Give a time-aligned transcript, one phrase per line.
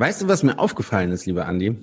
[0.00, 1.76] Weißt du, was mir aufgefallen ist, lieber Andi?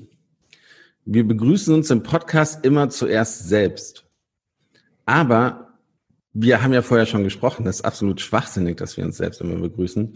[1.05, 4.07] Wir begrüßen uns im Podcast immer zuerst selbst.
[5.05, 5.77] Aber
[6.33, 9.57] wir haben ja vorher schon gesprochen, das ist absolut schwachsinnig, dass wir uns selbst immer
[9.57, 10.15] begrüßen.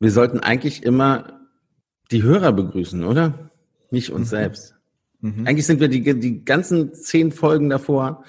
[0.00, 1.40] Wir sollten eigentlich immer
[2.10, 3.50] die Hörer begrüßen, oder?
[3.90, 4.36] Nicht uns mhm.
[4.36, 4.74] selbst.
[5.22, 5.46] Mhm.
[5.46, 8.22] Eigentlich sind wir die, die ganzen zehn Folgen davor,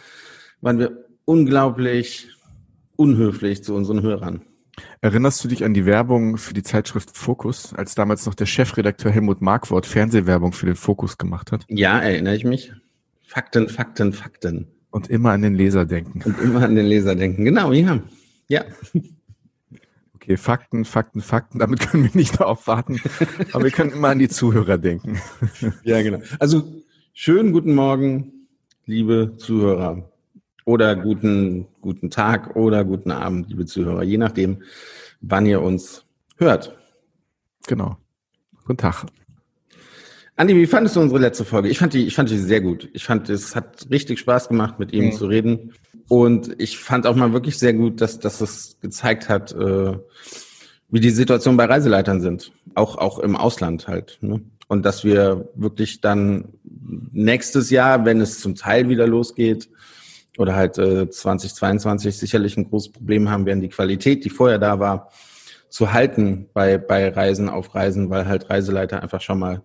[0.62, 2.30] waren wir unglaublich
[2.96, 4.46] unhöflich zu unseren Hörern.
[5.02, 9.12] Erinnerst du dich an die Werbung für die Zeitschrift Fokus, als damals noch der Chefredakteur
[9.12, 11.66] Helmut Markwort Fernsehwerbung für den Fokus gemacht hat?
[11.68, 12.72] Ja, erinnere ich mich.
[13.22, 14.68] Fakten, Fakten, Fakten.
[14.90, 16.22] Und immer an den Leser denken.
[16.24, 17.46] Und immer an den Leser denken.
[17.46, 18.00] Genau, ja.
[18.48, 18.66] Ja.
[20.16, 21.58] Okay, Fakten, Fakten, Fakten.
[21.58, 23.02] Damit können wir nicht darauf warten.
[23.54, 25.20] aber wir können immer an die Zuhörer denken.
[25.84, 26.20] ja, genau.
[26.40, 28.48] Also, schönen guten Morgen,
[28.86, 30.11] liebe Zuhörer
[30.66, 34.64] oder guten, guten Tag oder guten Abend, liebe Zuhörer, je nachdem,
[35.22, 36.06] wann ihr uns
[36.38, 36.78] hört.
[37.68, 37.98] Genau.
[38.66, 39.06] Guten Tag.
[40.36, 41.70] Andi, wie fandest du unsere letzte Folge?
[41.70, 42.90] Ich fand die, ich fand die sehr gut.
[42.94, 45.12] Ich fand, es hat richtig Spaß gemacht, mit ihm mhm.
[45.12, 45.74] zu reden.
[46.08, 49.98] Und ich fand auch mal wirklich sehr gut, dass, dass es gezeigt hat, äh,
[50.90, 52.52] wie die Situation bei Reiseleitern sind.
[52.76, 54.18] Auch, auch im Ausland halt.
[54.22, 54.42] Ne?
[54.68, 56.54] Und dass wir wirklich dann
[57.12, 59.70] nächstes Jahr, wenn es zum Teil wieder losgeht,
[60.38, 64.80] oder halt äh, 2022 sicherlich ein großes Problem haben werden, die Qualität, die vorher da
[64.80, 65.10] war,
[65.70, 69.64] zu halten bei, bei Reisen auf Reisen, weil halt Reiseleiter einfach schon mal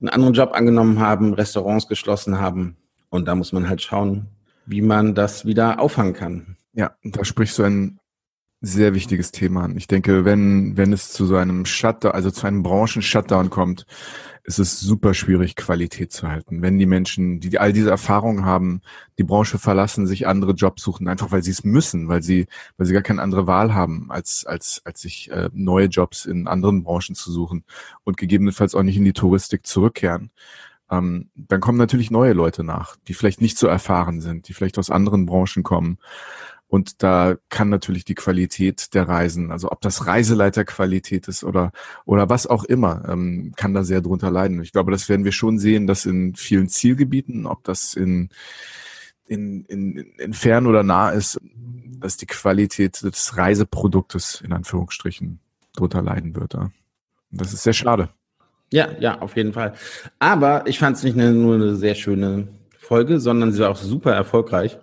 [0.00, 2.76] einen anderen Job angenommen haben, Restaurants geschlossen haben.
[3.10, 4.28] Und da muss man halt schauen,
[4.66, 6.56] wie man das wieder auffangen kann.
[6.72, 7.98] Ja, da sprichst du ein
[8.60, 9.76] sehr wichtiges Thema an.
[9.76, 13.86] Ich denke, wenn, wenn es zu so einem Shutdown, also zu einem Branchen-Shutdown kommt,
[14.44, 16.62] ist es super schwierig, Qualität zu halten.
[16.62, 18.80] Wenn die Menschen, die all diese Erfahrungen haben,
[19.18, 22.86] die Branche verlassen, sich andere Jobs suchen, einfach weil sie es müssen, weil sie, weil
[22.86, 26.82] sie gar keine andere Wahl haben, als, als, als sich äh, neue Jobs in anderen
[26.82, 27.64] Branchen zu suchen
[28.04, 30.30] und gegebenenfalls auch nicht in die Touristik zurückkehren,
[30.90, 34.78] ähm, dann kommen natürlich neue Leute nach, die vielleicht nicht so erfahren sind, die vielleicht
[34.78, 35.98] aus anderen Branchen kommen
[36.72, 41.70] und da kann natürlich die Qualität der Reisen, also ob das Reiseleiterqualität ist oder,
[42.06, 44.62] oder was auch immer, ähm, kann da sehr drunter leiden.
[44.62, 48.30] Ich glaube, das werden wir schon sehen, dass in vielen Zielgebieten, ob das in,
[49.26, 51.38] in, in, in fern oder nah ist,
[52.00, 55.40] dass die Qualität des Reiseproduktes in Anführungsstrichen
[55.76, 56.54] drunter leiden wird.
[56.54, 56.70] Ja.
[57.30, 58.08] Das ist sehr schade.
[58.72, 59.74] Ja, ja, auf jeden Fall.
[60.18, 64.14] Aber ich fand es nicht nur eine sehr schöne Folge, sondern sie war auch super
[64.14, 64.78] erfolgreich.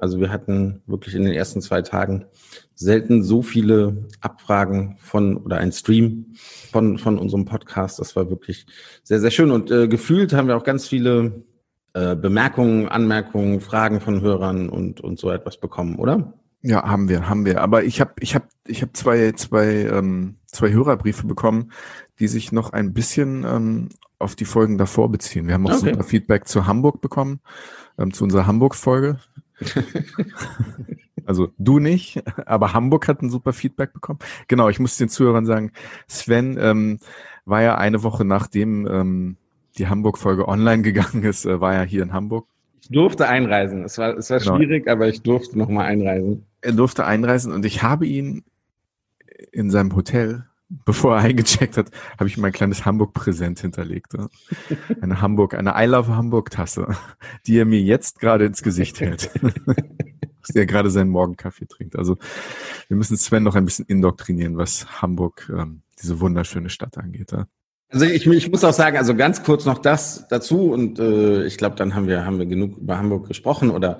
[0.00, 2.26] Also wir hatten wirklich in den ersten zwei Tagen
[2.74, 6.34] selten so viele Abfragen von oder ein Stream
[6.70, 7.98] von, von unserem Podcast.
[7.98, 8.66] Das war wirklich
[9.02, 9.50] sehr, sehr schön.
[9.50, 11.44] Und äh, gefühlt haben wir auch ganz viele
[11.92, 16.34] äh, Bemerkungen, Anmerkungen, Fragen von Hörern und, und so etwas bekommen, oder?
[16.62, 17.62] Ja, haben wir, haben wir.
[17.62, 21.72] Aber ich habe ich hab, ich hab zwei, zwei, ähm, zwei Hörerbriefe bekommen,
[22.18, 23.88] die sich noch ein bisschen ähm,
[24.18, 25.46] auf die Folgen davor beziehen.
[25.46, 25.92] Wir haben auch okay.
[25.92, 27.40] super Feedback zu Hamburg bekommen,
[27.98, 29.18] ähm, zu unserer Hamburg-Folge.
[31.26, 34.18] also du nicht, aber Hamburg hat ein super Feedback bekommen.
[34.48, 35.72] Genau, ich muss den Zuhörern sagen,
[36.08, 36.98] Sven ähm,
[37.44, 39.36] war ja eine Woche nachdem ähm,
[39.78, 42.46] die Hamburg-Folge online gegangen ist, äh, war ja hier in Hamburg.
[42.82, 43.84] Ich durfte einreisen.
[43.84, 44.56] Es war, es war genau.
[44.56, 46.46] schwierig, aber ich durfte nochmal einreisen.
[46.62, 48.44] Er durfte einreisen und ich habe ihn
[49.52, 54.12] in seinem Hotel bevor er eingecheckt hat, habe ich mein kleines Hamburg-Präsent hinterlegt.
[55.00, 56.96] Eine Hamburg, eine I Love Hamburg-Tasse,
[57.46, 59.30] die er mir jetzt gerade ins Gesicht hält.
[60.40, 61.96] Dass er gerade seinen Morgenkaffee trinkt.
[61.96, 62.16] Also
[62.88, 67.32] wir müssen Sven noch ein bisschen indoktrinieren, was Hamburg, ähm, diese wunderschöne Stadt angeht.
[67.32, 67.46] Ja?
[67.90, 71.58] Also ich, ich muss auch sagen, also ganz kurz noch das dazu und äh, ich
[71.58, 73.98] glaube, dann haben wir haben wir genug über Hamburg gesprochen oder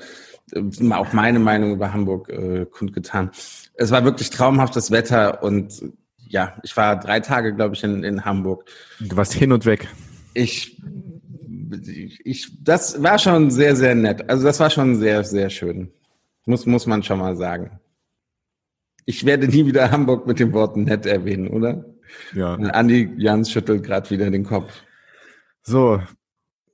[0.52, 3.32] äh, auch meine Meinung über Hamburg äh, kundgetan.
[3.74, 5.92] Es war wirklich traumhaftes Wetter und
[6.30, 8.64] ja, ich war drei Tage, glaube ich, in, in Hamburg.
[9.00, 9.88] Du warst hin und weg.
[10.32, 10.80] Ich,
[12.24, 14.30] ich, das war schon sehr, sehr nett.
[14.30, 15.90] Also das war schon sehr, sehr schön.
[16.46, 17.80] Muss, muss man schon mal sagen.
[19.06, 21.84] Ich werde nie wieder Hamburg mit dem Wort nett erwähnen, oder?
[22.32, 22.54] Ja.
[22.54, 24.72] Und Andi Jans schüttelt gerade wieder den Kopf.
[25.62, 26.00] So,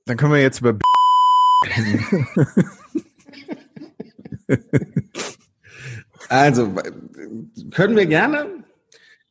[0.05, 0.77] dann können wir jetzt über
[6.29, 6.75] also,
[7.71, 8.66] können wir gerne.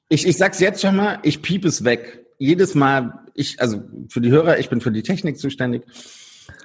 [0.08, 2.24] Ich, ich sag's jetzt schon mal, ich piep es weg.
[2.38, 5.82] Jedes Mal, ich, also für die Hörer, ich bin für die Technik zuständig.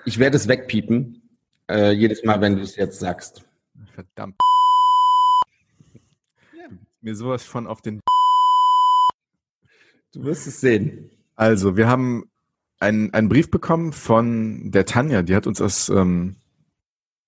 [0.05, 1.21] Ich werde es wegpiepen.
[1.67, 3.43] Äh, jedes Mal, wenn du es jetzt sagst.
[3.93, 4.35] Verdammt.
[6.55, 6.67] Ja.
[7.01, 7.99] Mir sowas von auf den.
[10.13, 11.09] Du wirst es sehen.
[11.35, 12.29] Also, wir haben
[12.79, 16.35] einen, einen Brief bekommen von der Tanja, die hat uns aus, ähm,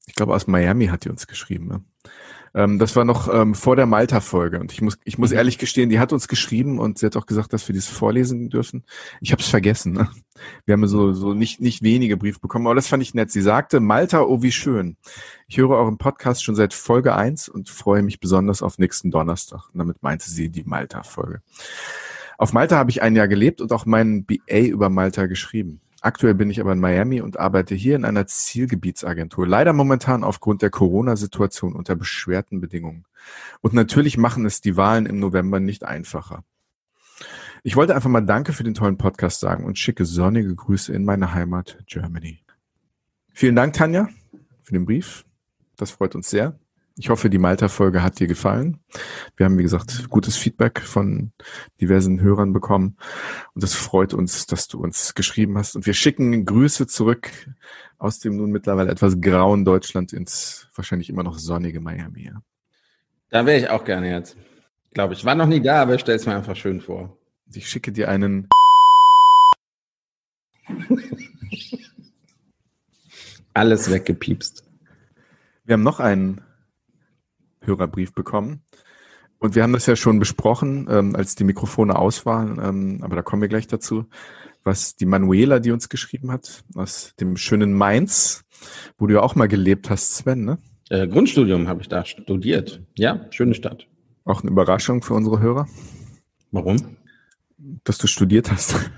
[0.05, 1.67] ich glaube aus Miami hat die uns geschrieben.
[1.67, 1.83] Ne?
[2.55, 5.37] Ähm, das war noch ähm, vor der Malta-Folge und ich muss, ich muss mhm.
[5.37, 8.49] ehrlich gestehen, die hat uns geschrieben und sie hat auch gesagt, dass wir dies vorlesen
[8.49, 8.83] dürfen.
[9.21, 9.93] Ich habe es vergessen.
[9.93, 10.09] Ne?
[10.65, 13.31] Wir haben so, so nicht, nicht wenige Briefe bekommen, aber das fand ich nett.
[13.31, 14.97] Sie sagte, Malta, oh wie schön.
[15.47, 19.69] Ich höre euren Podcast schon seit Folge eins und freue mich besonders auf nächsten Donnerstag.
[19.73, 21.41] Und damit meinte sie die Malta-Folge.
[22.37, 25.81] Auf Malta habe ich ein Jahr gelebt und auch meinen BA über Malta geschrieben.
[26.03, 29.47] Aktuell bin ich aber in Miami und arbeite hier in einer Zielgebietsagentur.
[29.47, 33.05] Leider momentan aufgrund der Corona-Situation unter beschwerten Bedingungen.
[33.61, 36.43] Und natürlich machen es die Wahlen im November nicht einfacher.
[37.63, 41.05] Ich wollte einfach mal Danke für den tollen Podcast sagen und schicke sonnige Grüße in
[41.05, 42.41] meine Heimat Germany.
[43.31, 44.09] Vielen Dank, Tanja,
[44.61, 45.23] für den Brief.
[45.77, 46.59] Das freut uns sehr.
[46.95, 48.79] Ich hoffe, die Malta-Folge hat dir gefallen.
[49.35, 51.31] Wir haben, wie gesagt, gutes Feedback von
[51.81, 52.97] diversen Hörern bekommen.
[53.55, 55.75] Und es freut uns, dass du uns geschrieben hast.
[55.75, 57.31] Und wir schicken Grüße zurück
[57.97, 62.31] aus dem nun mittlerweile etwas grauen Deutschland ins wahrscheinlich immer noch sonnige Miami.
[63.31, 64.37] Da wäre ich auch gerne jetzt.
[64.93, 65.25] Glaube ich.
[65.25, 67.17] War noch nie da, aber ich stelle es mir einfach schön vor.
[67.51, 68.49] Ich schicke dir einen.
[73.55, 74.63] Alles weggepiepst.
[75.65, 76.41] Wir haben noch einen
[77.65, 78.63] Hörerbrief bekommen.
[79.39, 83.17] Und wir haben das ja schon besprochen, ähm, als die Mikrofone aus waren, ähm, aber
[83.17, 84.05] da kommen wir gleich dazu,
[84.63, 88.45] was die Manuela, die uns geschrieben hat, aus dem schönen Mainz,
[88.97, 90.59] wo du ja auch mal gelebt hast, Sven, ne?
[90.89, 92.81] Äh, Grundstudium habe ich da studiert.
[92.97, 93.87] Ja, schöne Stadt.
[94.25, 95.67] Auch eine Überraschung für unsere Hörer.
[96.51, 96.97] Warum?
[97.83, 98.75] Dass du studiert hast.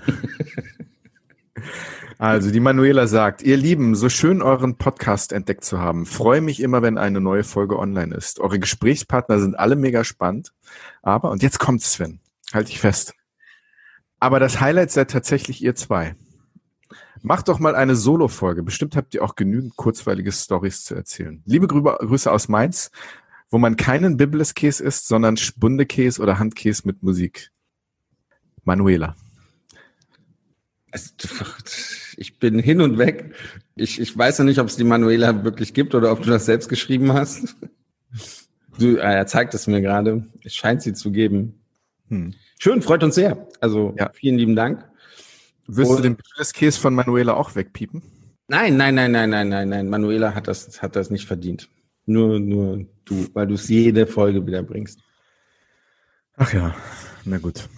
[2.18, 6.06] Also die Manuela sagt, ihr Lieben, so schön euren Podcast entdeckt zu haben.
[6.06, 8.40] Freue mich immer, wenn eine neue Folge online ist.
[8.40, 10.54] Eure Gesprächspartner sind alle mega spannend.
[11.02, 12.20] Aber, und jetzt kommt Sven,
[12.54, 13.12] halte ich fest.
[14.18, 16.16] Aber das Highlight seid tatsächlich ihr zwei.
[17.20, 18.62] Macht doch mal eine Solo-Folge.
[18.62, 21.42] Bestimmt habt ihr auch genügend kurzweilige Stories zu erzählen.
[21.44, 22.90] Liebe Grüße aus Mainz,
[23.50, 27.50] wo man keinen Bibbles-Käse isst, sondern Spundekäse oder Handkäse mit Musik.
[28.64, 29.16] Manuela
[32.16, 33.34] ich bin hin und weg.
[33.74, 36.46] Ich, ich weiß ja nicht, ob es die Manuela wirklich gibt oder ob du das
[36.46, 37.56] selbst geschrieben hast.
[38.78, 40.26] Du, äh, er zeigt es mir gerade.
[40.42, 41.60] Es scheint sie zu geben.
[42.08, 42.34] Hm.
[42.58, 43.46] Schön, freut uns sehr.
[43.60, 44.10] Also ja.
[44.12, 44.84] vielen lieben Dank.
[45.66, 46.16] Wirst und, du den
[46.54, 48.02] Käse von Manuela auch wegpiepen?
[48.48, 49.88] Nein, nein, nein, nein, nein, nein, nein.
[49.88, 51.68] Manuela hat das, hat das nicht verdient.
[52.06, 55.00] Nur, nur du, weil du es jede Folge wieder bringst.
[56.36, 56.74] Ach ja,
[57.24, 57.68] na gut.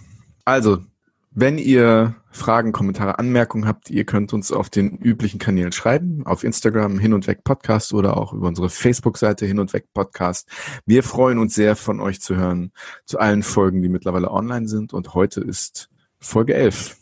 [0.45, 0.83] Also,
[1.31, 6.43] wenn ihr Fragen, Kommentare, Anmerkungen habt, ihr könnt uns auf den üblichen Kanälen schreiben, auf
[6.43, 10.49] Instagram hin und weg Podcast oder auch über unsere Facebook-Seite hin und weg Podcast.
[10.85, 12.71] Wir freuen uns sehr von euch zu hören
[13.05, 15.89] zu allen Folgen, die mittlerweile online sind und heute ist
[16.19, 16.97] Folge 11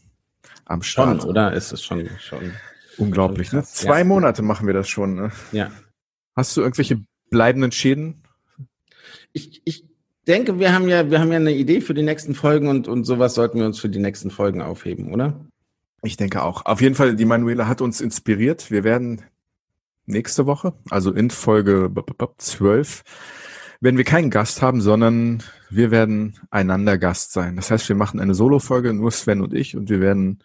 [0.66, 1.22] am Start.
[1.22, 1.54] Schon, oder?
[1.54, 2.52] Ist es schon, schon.
[2.98, 3.64] Unglaublich, ne?
[3.64, 4.06] Zwei ja.
[4.06, 5.32] Monate machen wir das schon, ne?
[5.52, 5.72] Ja.
[6.36, 8.24] Hast du irgendwelche bleibenden Schäden?
[9.34, 9.87] Ich, ich
[10.28, 13.06] denke, wir haben ja, wir haben ja eine Idee für die nächsten Folgen und, und
[13.06, 15.46] sowas sollten wir uns für die nächsten Folgen aufheben, oder?
[16.04, 16.66] Ich denke auch.
[16.66, 18.70] Auf jeden Fall, die Manuela hat uns inspiriert.
[18.70, 19.24] Wir werden
[20.06, 21.92] nächste Woche, also in Folge
[22.38, 23.04] 12,
[23.80, 27.56] werden wir keinen Gast haben, sondern wir werden einander Gast sein.
[27.56, 30.40] Das heißt, wir machen eine Solo-Folge, nur Sven und ich, und wir werden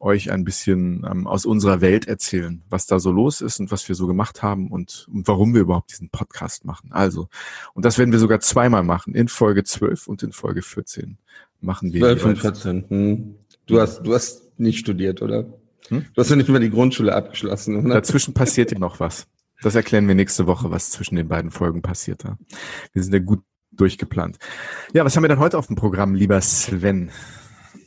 [0.00, 3.88] euch ein bisschen ähm, aus unserer Welt erzählen, was da so los ist und was
[3.88, 6.92] wir so gemacht haben und, und warum wir überhaupt diesen Podcast machen.
[6.92, 7.28] Also,
[7.72, 11.16] und das werden wir sogar zweimal machen, in Folge 12 und in Folge 14
[11.60, 12.00] machen wir.
[12.00, 12.84] 12 und 14.
[12.88, 13.34] Hm.
[13.66, 15.46] Du hast, du hast nicht studiert, oder?
[15.88, 16.04] Hm?
[16.12, 17.94] Du hast ja nicht mehr die Grundschule abgeschlossen, oder?
[17.94, 19.26] Dazwischen passiert ja noch was.
[19.64, 22.22] Das erklären wir nächste Woche, was zwischen den beiden Folgen passiert.
[22.92, 23.40] Wir sind ja gut
[23.72, 24.36] durchgeplant.
[24.92, 27.10] Ja, was haben wir dann heute auf dem Programm, lieber Sven?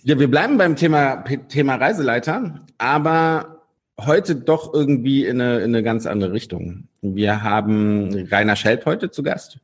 [0.01, 3.62] Ja, wir bleiben beim Thema, Thema Reiseleiter, aber
[4.01, 6.88] heute doch irgendwie in eine, in eine ganz andere Richtung.
[7.03, 9.60] Wir haben Rainer Schelp heute zu Gast.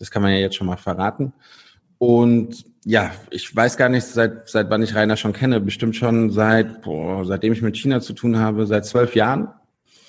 [0.00, 1.32] Das kann man ja jetzt schon mal verraten.
[1.98, 5.60] Und ja, ich weiß gar nicht, seit, seit wann ich Rainer schon kenne.
[5.60, 9.46] Bestimmt schon seit, boah, seitdem ich mit China zu tun habe, seit zwölf Jahren.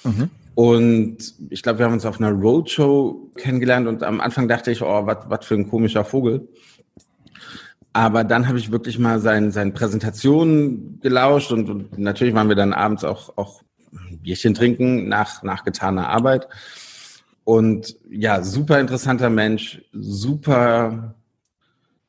[0.03, 0.31] Mhm.
[0.55, 1.17] Und
[1.50, 5.05] ich glaube, wir haben uns auf einer Roadshow kennengelernt und am Anfang dachte ich, oh,
[5.07, 6.48] was für ein komischer Vogel.
[7.91, 12.55] Aber dann habe ich wirklich mal sein, seine Präsentation gelauscht und, und, natürlich waren wir
[12.55, 16.48] dann abends auch, auch Bierchen trinken nach, nach getaner Arbeit.
[17.43, 21.15] Und ja, super interessanter Mensch, super.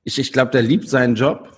[0.05, 1.51] Ich, ich glaube, der liebt seinen Job.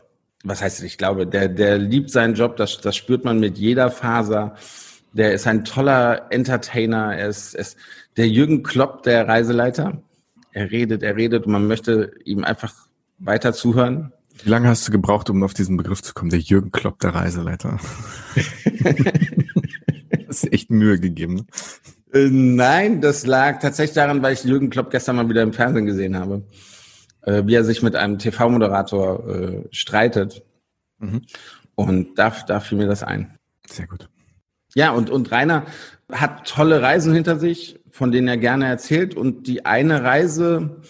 [0.45, 3.91] Was heißt, ich glaube, der, der liebt seinen Job, das, das spürt man mit jeder
[3.91, 4.55] Faser.
[5.17, 7.17] Der ist ein toller Entertainer.
[7.17, 7.77] Er ist, ist
[8.17, 10.03] der Jürgen Klopp, der Reiseleiter.
[10.53, 12.75] Er redet, er redet und man möchte ihm einfach
[13.19, 14.13] weiter zuhören.
[14.45, 16.31] Wie lange hast du gebraucht, um auf diesen Begriff zu kommen?
[16.31, 17.79] Der Jürgen Klopp, der Reiseleiter.
[20.27, 21.47] das ist echt Mühe gegeben.
[22.13, 25.87] Äh, nein, das lag tatsächlich daran, weil ich Jürgen Klopp gestern mal wieder im Fernsehen
[25.87, 26.43] gesehen habe,
[27.23, 30.43] äh, wie er sich mit einem TV-Moderator äh, streitet.
[30.99, 31.23] Mhm.
[31.75, 33.39] Und da, da fiel mir das ein.
[33.67, 34.11] Sehr gut.
[34.77, 35.65] Ja, und, und Rainer
[36.13, 39.17] hat tolle Reisen hinter sich, von denen er gerne erzählt.
[39.17, 40.83] Und die eine Reise,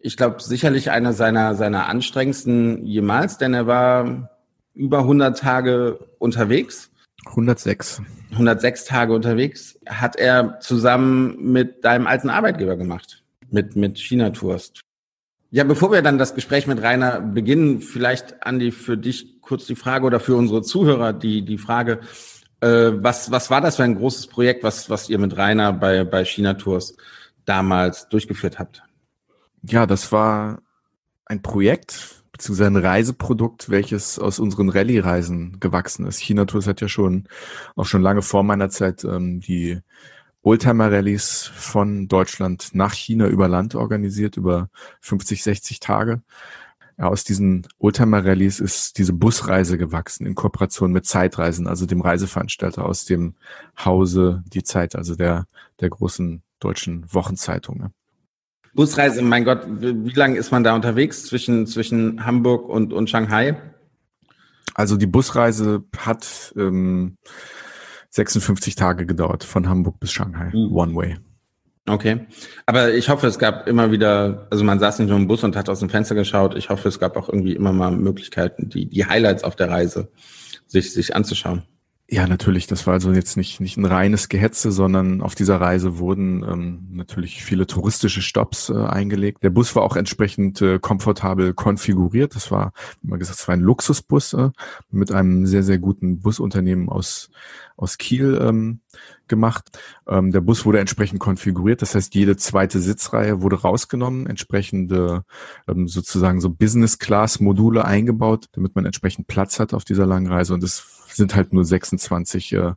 [0.00, 4.30] ich glaube, sicherlich eine seiner, seiner anstrengendsten jemals, denn er war
[4.74, 6.90] über 100 Tage unterwegs.
[7.26, 8.00] 106.
[8.32, 14.72] 106 Tage unterwegs, hat er zusammen mit deinem alten Arbeitgeber gemacht, mit, mit China Tours.
[15.50, 19.76] Ja, bevor wir dann das Gespräch mit Rainer beginnen, vielleicht, Andi, für dich kurz die
[19.76, 22.00] Frage oder für unsere Zuhörer die, die Frage,
[22.60, 26.04] äh, was, was war das für ein großes Projekt, was, was ihr mit Rainer bei,
[26.04, 26.96] bei China Tours
[27.44, 28.82] damals durchgeführt habt?
[29.62, 30.62] Ja, das war
[31.26, 36.20] ein Projekt, beziehungsweise ein Reiseprodukt, welches aus unseren Rallye-Reisen gewachsen ist.
[36.20, 37.28] China Tours hat ja schon,
[37.76, 39.80] auch schon lange vor meiner Zeit, ähm, die
[40.42, 46.22] Oldtimer-Rallyes von Deutschland nach China über Land organisiert, über 50, 60 Tage.
[46.98, 52.84] Ja, aus diesen Oldtimer-Rallyes ist diese Busreise gewachsen in Kooperation mit Zeitreisen, also dem Reiseveranstalter
[52.84, 53.34] aus dem
[53.84, 55.46] Hause Die Zeit, also der,
[55.80, 57.78] der großen deutschen Wochenzeitung.
[57.78, 57.92] Ne?
[58.74, 63.56] Busreise, mein Gott, wie lange ist man da unterwegs zwischen, zwischen Hamburg und, und Shanghai?
[64.74, 67.16] Also die Busreise hat ähm,
[68.10, 70.72] 56 Tage gedauert, von Hamburg bis Shanghai, mhm.
[70.72, 71.18] One Way.
[71.88, 72.26] Okay.
[72.66, 75.56] Aber ich hoffe, es gab immer wieder, also man saß nicht nur im Bus und
[75.56, 76.54] hat aus dem Fenster geschaut.
[76.56, 80.08] Ich hoffe, es gab auch irgendwie immer mal Möglichkeiten, die, die Highlights auf der Reise
[80.66, 81.62] sich, sich anzuschauen.
[82.10, 82.66] Ja, natürlich.
[82.66, 86.88] Das war also jetzt nicht, nicht ein reines Gehetze, sondern auf dieser Reise wurden ähm,
[86.90, 89.42] natürlich viele touristische Stops äh, eingelegt.
[89.42, 92.34] Der Bus war auch entsprechend äh, komfortabel konfiguriert.
[92.34, 92.72] Das war,
[93.02, 94.48] wie man gesagt, es war ein Luxusbus äh,
[94.90, 97.28] mit einem sehr, sehr guten Busunternehmen aus,
[97.76, 98.80] aus Kiel ähm,
[99.28, 99.78] gemacht.
[100.08, 101.82] Ähm, der Bus wurde entsprechend konfiguriert.
[101.82, 105.24] Das heißt, jede zweite Sitzreihe wurde rausgenommen, entsprechende
[105.68, 110.54] ähm, sozusagen so Business-Class-Module eingebaut, damit man entsprechend Platz hat auf dieser langen Reise.
[110.54, 112.72] Und es sind halt nur 26 äh,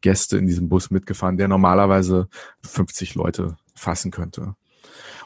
[0.00, 2.28] Gäste in diesem Bus mitgefahren, der normalerweise
[2.62, 4.54] 50 Leute fassen könnte.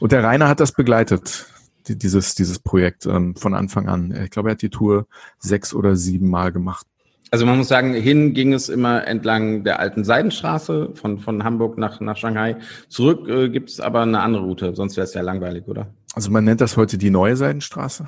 [0.01, 1.47] Und der Rainer hat das begleitet,
[1.87, 4.15] die, dieses, dieses Projekt ähm, von Anfang an.
[4.25, 5.07] Ich glaube, er hat die Tour
[5.39, 6.87] sechs oder sieben Mal gemacht.
[7.33, 11.79] Also man muss sagen, hin ging es immer entlang der alten Seidenstraße von, von Hamburg
[11.79, 12.57] nach, nach Shanghai.
[12.89, 15.87] Zurück äh, gibt es aber eine andere Route, sonst wäre es ja langweilig, oder?
[16.15, 18.07] Also man nennt das heute die neue Seidenstraße.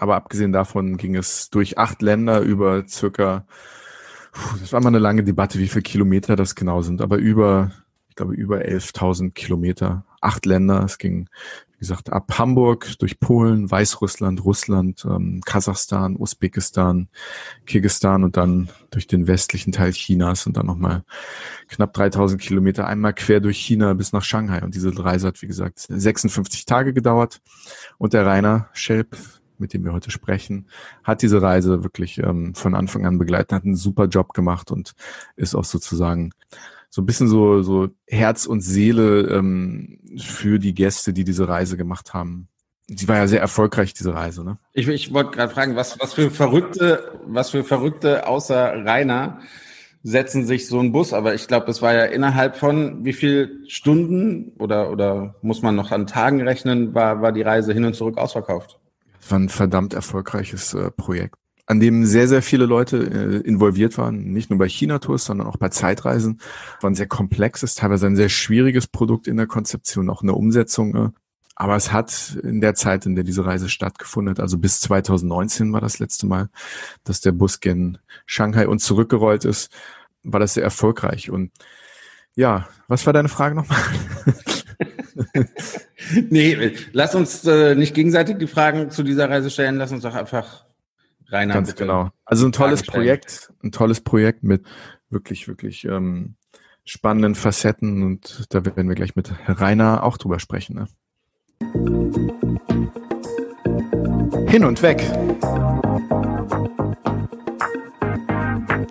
[0.00, 3.44] Aber abgesehen davon ging es durch acht Länder über circa,
[4.58, 7.70] das war mal eine lange Debatte, wie viele Kilometer das genau sind, aber über,
[8.08, 10.82] ich glaube, über 11.000 Kilometer, acht Länder.
[10.84, 11.28] Es ging,
[11.72, 17.08] wie gesagt, ab Hamburg durch Polen, Weißrussland, Russland, ähm, Kasachstan, Usbekistan,
[17.66, 21.04] Kirgistan und dann durch den westlichen Teil Chinas und dann nochmal
[21.68, 24.62] knapp 3000 Kilometer einmal quer durch China bis nach Shanghai.
[24.62, 27.42] Und diese Reise hat, wie gesagt, 56 Tage gedauert.
[27.98, 29.18] Und der Rainer Schelp,
[29.60, 30.66] mit dem wir heute sprechen,
[31.04, 34.94] hat diese Reise wirklich ähm, von Anfang an begleitet, hat einen super Job gemacht und
[35.36, 36.32] ist auch sozusagen
[36.90, 41.76] so ein bisschen so, so Herz und Seele ähm, für die Gäste, die diese Reise
[41.76, 42.48] gemacht haben.
[42.88, 44.58] Sie war ja sehr erfolgreich, diese Reise, ne?
[44.72, 49.40] Ich, ich wollte gerade fragen, was, was für Verrückte, was für Verrückte außer Rainer
[50.02, 53.64] setzen sich so ein Bus, aber ich glaube, das war ja innerhalb von wie viel
[53.68, 57.94] Stunden oder, oder muss man noch an Tagen rechnen, war, war die Reise hin und
[57.94, 58.80] zurück ausverkauft?
[59.28, 61.36] War ein verdammt erfolgreiches äh, Projekt,
[61.66, 65.56] an dem sehr, sehr viele Leute äh, involviert waren, nicht nur bei China-Tours, sondern auch
[65.56, 66.40] bei Zeitreisen.
[66.80, 70.36] War ein sehr komplexes, teilweise ein sehr schwieriges Produkt in der Konzeption, auch in der
[70.36, 70.94] Umsetzung.
[70.96, 71.08] Äh.
[71.54, 75.72] Aber es hat in der Zeit, in der diese Reise stattgefunden hat, also bis 2019
[75.72, 76.48] war das letzte Mal,
[77.04, 79.70] dass der Bus gen Shanghai und zurückgerollt ist,
[80.22, 81.30] war das sehr erfolgreich.
[81.30, 81.52] Und
[82.34, 83.78] ja, was war deine Frage nochmal?
[86.30, 90.14] nee, lass uns äh, nicht gegenseitig die Fragen zu dieser Reise stellen, lass uns doch
[90.14, 90.64] einfach
[91.28, 91.48] rein.
[91.50, 92.10] Ganz genau.
[92.24, 94.64] Also ein tolles Projekt, ein tolles Projekt mit
[95.10, 96.36] wirklich, wirklich ähm,
[96.84, 100.76] spannenden Facetten und da werden wir gleich mit Rainer auch drüber sprechen.
[100.76, 100.88] Ne?
[104.48, 104.98] Hin und weg.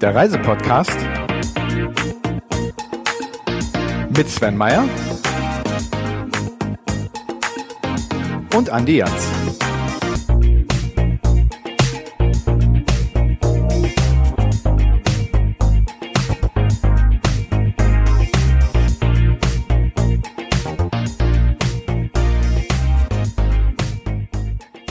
[0.01, 0.97] Der Reisepodcast
[4.15, 4.88] mit Sven Meyer
[8.59, 9.13] und Andi Jans.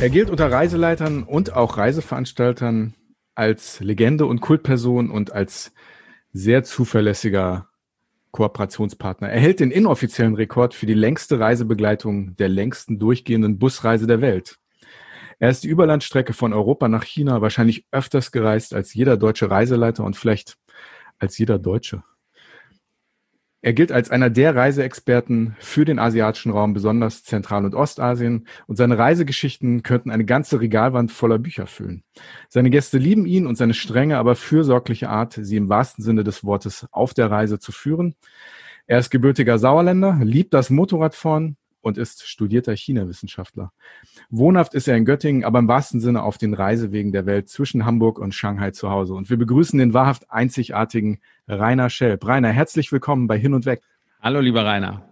[0.00, 2.94] Er gilt unter Reiseleitern und auch Reiseveranstaltern
[3.34, 5.74] als Legende und Kultperson und als
[6.32, 7.67] sehr zuverlässiger
[8.32, 9.28] Kooperationspartner.
[9.28, 14.58] Er hält den inoffiziellen Rekord für die längste Reisebegleitung der längsten durchgehenden Busreise der Welt.
[15.38, 20.04] Er ist die Überlandstrecke von Europa nach China wahrscheinlich öfters gereist als jeder deutsche Reiseleiter
[20.04, 20.56] und vielleicht
[21.18, 22.02] als jeder Deutsche.
[23.60, 28.46] Er gilt als einer der Reiseexperten für den asiatischen Raum, besonders Zentral- und Ostasien.
[28.68, 32.04] Und seine Reisegeschichten könnten eine ganze Regalwand voller Bücher füllen.
[32.48, 36.44] Seine Gäste lieben ihn und seine strenge, aber fürsorgliche Art, sie im wahrsten Sinne des
[36.44, 38.14] Wortes auf der Reise zu führen.
[38.86, 41.56] Er ist gebürtiger Sauerländer, liebt das Motorradfahren
[41.88, 43.72] und ist studierter China-Wissenschaftler.
[44.30, 47.84] Wohnhaft ist er in Göttingen, aber im wahrsten Sinne auf den Reisewegen der Welt zwischen
[47.84, 49.14] Hamburg und Shanghai zu Hause.
[49.14, 51.18] Und wir begrüßen den wahrhaft einzigartigen
[51.48, 52.24] Rainer Schelp.
[52.26, 53.80] Rainer, herzlich willkommen bei Hin und Weg.
[54.20, 55.02] Hallo, lieber Rainer.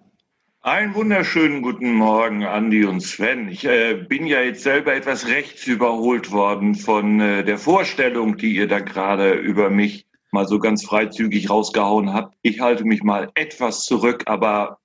[0.62, 3.48] Einen wunderschönen guten Morgen, Andi und Sven.
[3.48, 8.56] Ich äh, bin ja jetzt selber etwas rechts überholt worden von äh, der Vorstellung, die
[8.56, 12.34] ihr da gerade über mich mal so ganz freizügig rausgehauen habt.
[12.42, 14.78] Ich halte mich mal etwas zurück, aber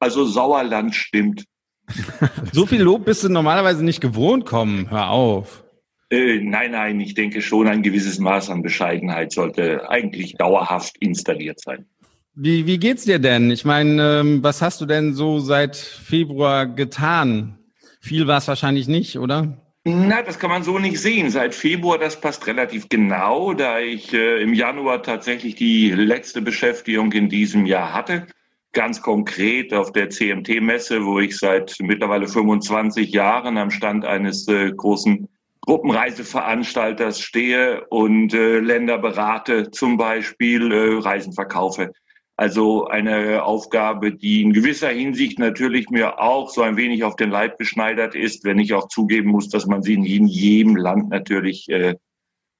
[0.00, 1.44] also Sauerland stimmt.
[2.52, 4.90] so viel Lob bist du normalerweise nicht gewohnt kommen.
[4.90, 5.64] Hör auf.
[6.10, 11.60] Äh, nein, nein, ich denke schon, ein gewisses Maß an Bescheidenheit sollte eigentlich dauerhaft installiert
[11.60, 11.86] sein.
[12.34, 13.50] Wie, wie geht's dir denn?
[13.50, 17.58] Ich meine, ähm, was hast du denn so seit Februar getan?
[18.00, 19.58] Viel war es wahrscheinlich nicht, oder?
[19.84, 21.30] Na, das kann man so nicht sehen.
[21.30, 27.12] Seit Februar, das passt relativ genau, da ich äh, im Januar tatsächlich die letzte Beschäftigung
[27.12, 28.26] in diesem Jahr hatte
[28.72, 34.72] ganz konkret auf der CMT-Messe, wo ich seit mittlerweile 25 Jahren am Stand eines äh,
[34.72, 35.28] großen
[35.62, 41.92] Gruppenreiseveranstalters stehe und äh, Länder berate, zum Beispiel äh, Reisen verkaufe.
[42.36, 47.30] Also eine Aufgabe, die in gewisser Hinsicht natürlich mir auch so ein wenig auf den
[47.30, 51.68] Leib geschneidert ist, wenn ich auch zugeben muss, dass man sie in jedem Land natürlich
[51.68, 51.96] äh,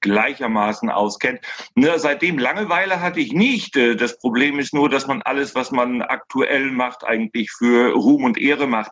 [0.01, 1.41] gleichermaßen auskennt.
[1.75, 3.75] Ne, seitdem Langeweile hatte ich nicht.
[3.75, 8.23] Äh, das Problem ist nur, dass man alles, was man aktuell macht, eigentlich für Ruhm
[8.23, 8.91] und Ehre macht.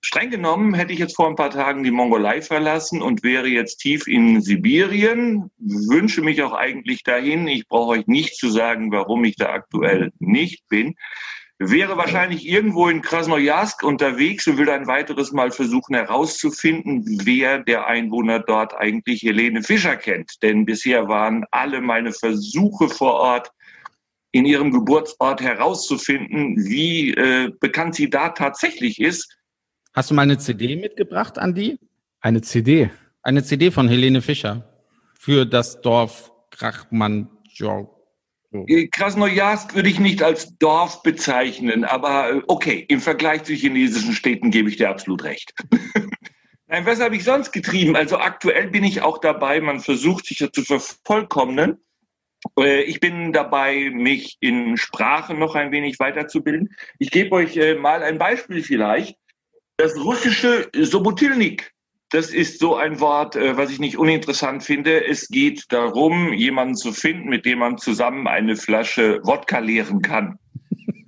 [0.00, 3.78] Streng genommen hätte ich jetzt vor ein paar Tagen die Mongolei verlassen und wäre jetzt
[3.78, 7.48] tief in Sibirien, wünsche mich auch eigentlich dahin.
[7.48, 10.94] Ich brauche euch nicht zu sagen, warum ich da aktuell nicht bin
[11.58, 17.86] wäre wahrscheinlich irgendwo in Krasnojarsk unterwegs und will ein weiteres Mal versuchen herauszufinden, wer der
[17.86, 20.42] Einwohner dort eigentlich Helene Fischer kennt.
[20.42, 23.50] Denn bisher waren alle meine Versuche vor Ort,
[24.30, 29.36] in ihrem Geburtsort herauszufinden, wie äh, bekannt sie da tatsächlich ist.
[29.94, 31.78] Hast du mal eine CD mitgebracht, Andi?
[32.20, 32.90] Eine CD?
[33.22, 34.68] Eine CD von Helene Fischer
[35.18, 37.97] für das Dorf Krachmann-Jork.
[38.52, 44.14] Äh, Krasnojarsk würde ich nicht als Dorf bezeichnen, aber äh, okay, im Vergleich zu chinesischen
[44.14, 45.54] Städten gebe ich dir absolut recht.
[46.66, 47.96] Nein, was habe ich sonst getrieben?
[47.96, 51.78] Also aktuell bin ich auch dabei, man versucht sich ja zu vervollkommnen.
[52.58, 56.74] Äh, ich bin dabei, mich in Sprache noch ein wenig weiterzubilden.
[56.98, 59.16] Ich gebe euch mal ein Beispiel vielleicht.
[59.76, 61.72] Das russische Sobotilnik
[62.10, 65.06] das ist so ein Wort, äh, was ich nicht uninteressant finde.
[65.06, 70.38] Es geht darum, jemanden zu finden, mit dem man zusammen eine Flasche Wodka leeren kann.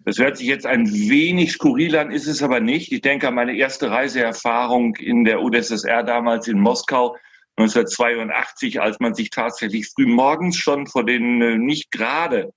[0.05, 2.93] Das hört sich jetzt ein wenig skurril an, ist es aber nicht.
[2.93, 7.17] Ich denke an meine erste Reiseerfahrung in der UdSSR damals in Moskau
[7.57, 12.53] 1982, als man sich tatsächlich früh morgens schon vor den äh, nicht gerade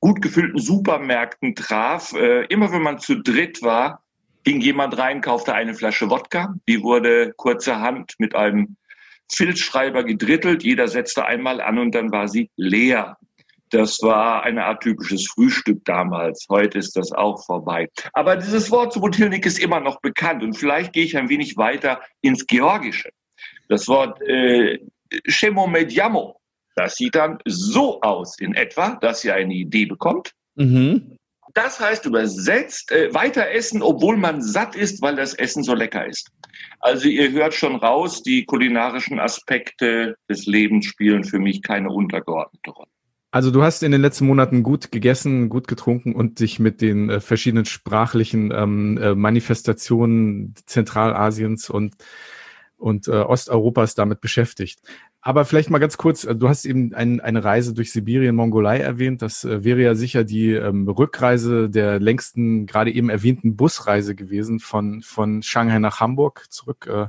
[0.00, 2.12] gut gefüllten Supermärkten traf.
[2.12, 4.02] Äh, immer wenn man zu dritt war,
[4.44, 6.54] ging jemand rein, kaufte eine Flasche Wodka.
[6.68, 8.76] Die wurde kurzerhand mit einem
[9.30, 10.62] Filzschreiber gedrittelt.
[10.62, 13.16] Jeder setzte einmal an und dann war sie leer.
[13.70, 16.46] Das war eine Art typisches Frühstück damals.
[16.48, 17.88] Heute ist das auch vorbei.
[18.14, 22.00] Aber dieses Wort Subotilnik ist immer noch bekannt und vielleicht gehe ich ein wenig weiter
[22.22, 23.10] ins Georgische.
[23.68, 24.78] Das Wort äh,
[25.26, 26.40] Shemomediamo,
[26.74, 30.32] das sieht dann so aus in etwa, dass ihr eine Idee bekommt.
[30.54, 31.16] Mhm.
[31.58, 36.06] Das heißt übersetzt, äh, weiter essen, obwohl man satt ist, weil das Essen so lecker
[36.06, 36.30] ist.
[36.78, 42.70] Also ihr hört schon raus, die kulinarischen Aspekte des Lebens spielen für mich keine untergeordnete
[42.70, 42.88] Rolle.
[43.32, 47.10] Also du hast in den letzten Monaten gut gegessen, gut getrunken und dich mit den
[47.10, 51.96] äh, verschiedenen sprachlichen ähm, äh, Manifestationen Zentralasiens und
[52.76, 54.78] und äh, Osteuropas damit beschäftigt.
[55.20, 58.78] Aber vielleicht mal ganz kurz, äh, du hast eben ein, eine Reise durch Sibirien, Mongolei
[58.78, 59.20] erwähnt.
[59.22, 64.60] Das äh, wäre ja sicher die ähm, Rückreise der längsten, gerade eben erwähnten Busreise gewesen
[64.60, 66.86] von, von Shanghai nach Hamburg zurück.
[66.86, 67.08] Äh,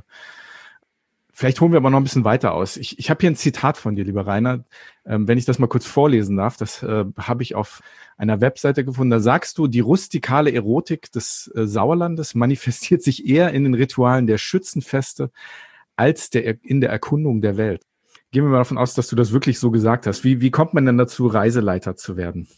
[1.32, 2.76] vielleicht holen wir aber noch ein bisschen weiter aus.
[2.76, 4.64] Ich, ich habe hier ein Zitat von dir, lieber Rainer.
[5.06, 7.80] Ähm, wenn ich das mal kurz vorlesen darf, das äh, habe ich auf
[8.16, 9.12] einer Webseite gefunden.
[9.12, 14.26] Da sagst du, die rustikale Erotik des äh, Sauerlandes manifestiert sich eher in den Ritualen
[14.26, 15.30] der Schützenfeste
[15.94, 17.86] als der, in der Erkundung der Welt.
[18.32, 20.22] Gehen wir mal davon aus, dass du das wirklich so gesagt hast.
[20.22, 22.48] Wie, wie kommt man denn dazu, Reiseleiter zu werden?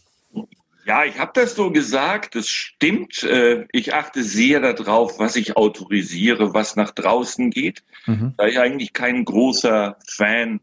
[0.85, 3.23] Ja, ich habe das so gesagt, das stimmt.
[3.23, 7.85] Äh, ich achte sehr darauf, was ich autorisiere, was nach draußen geht.
[8.07, 8.35] Mhm.
[8.37, 10.61] Da ich eigentlich kein großer Fan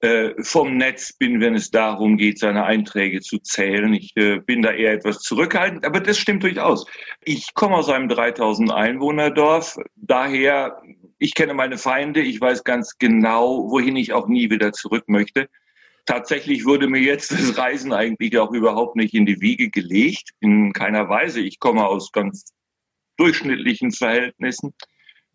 [0.00, 3.94] äh, vom Netz bin, wenn es darum geht, seine Einträge zu zählen.
[3.94, 6.84] Ich äh, bin da eher etwas zurückhaltend, aber das stimmt durchaus.
[7.24, 10.82] Ich komme aus einem 3000 Einwohnerdorf, daher
[11.22, 15.48] ich kenne meine Feinde, ich weiß ganz genau, wohin ich auch nie wieder zurück möchte.
[16.04, 20.72] Tatsächlich wurde mir jetzt das Reisen eigentlich auch überhaupt nicht in die Wiege gelegt, in
[20.72, 21.40] keiner Weise.
[21.40, 22.52] Ich komme aus ganz
[23.18, 24.74] durchschnittlichen Verhältnissen.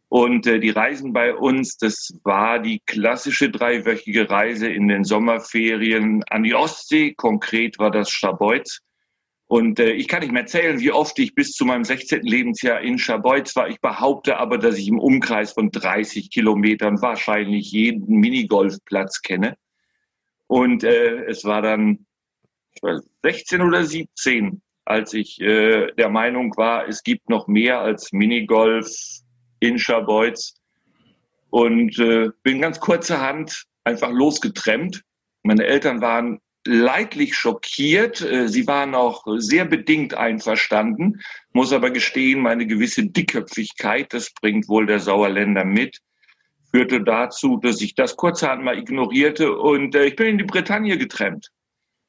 [0.10, 6.21] Und äh, die Reisen bei uns, das war die klassische dreiwöchige Reise in den Sommerferien
[6.30, 7.13] an die Ostsee.
[7.13, 8.82] Konkret war das Scharbeutz.
[9.48, 12.22] Und äh, ich kann nicht mehr zählen, wie oft ich bis zu meinem 16.
[12.22, 13.70] Lebensjahr in Scharbeutz war.
[13.70, 19.58] Ich behaupte aber, dass ich im Umkreis von 30 Kilometern wahrscheinlich jeden Minigolfplatz kenne.
[20.48, 22.06] Und äh, es war dann
[22.76, 27.80] ich weiß, 16 oder 17, als ich äh, der Meinung war, es gibt noch mehr
[27.80, 28.88] als Minigolf
[29.60, 30.56] in Scharbeutz.
[31.50, 35.04] Und äh, bin ganz kurzerhand einfach losgetrennt.
[35.44, 38.22] Meine Eltern waren leidlich schockiert.
[38.22, 41.22] Äh, sie waren auch sehr bedingt einverstanden,
[41.54, 46.00] muss aber gestehen, meine gewisse Dickköpfigkeit, das bringt wohl der Sauerländer mit,
[46.72, 50.98] führte dazu, dass ich das kurzerhand mal ignorierte und äh, ich bin in die Bretagne
[50.98, 51.50] getrennt.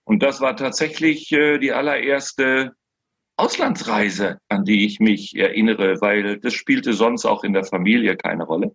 [0.04, 2.72] Und das war tatsächlich äh, die allererste
[3.36, 8.44] Auslandsreise, an die ich mich erinnere, weil das spielte sonst auch in der Familie keine
[8.44, 8.74] Rolle.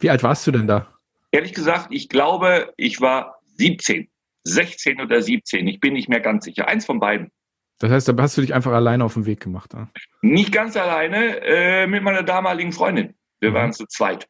[0.00, 0.88] Wie alt warst du denn da?
[1.30, 4.08] Ehrlich gesagt, ich glaube, ich war 17,
[4.44, 5.66] 16 oder 17.
[5.66, 6.68] Ich bin nicht mehr ganz sicher.
[6.68, 7.30] Eins von beiden.
[7.78, 9.72] Das heißt, da hast du dich einfach alleine auf den Weg gemacht.
[9.72, 9.88] Ja?
[10.22, 13.14] Nicht ganz alleine, äh, mit meiner damaligen Freundin.
[13.40, 13.54] Wir mhm.
[13.54, 14.28] waren zu zweit.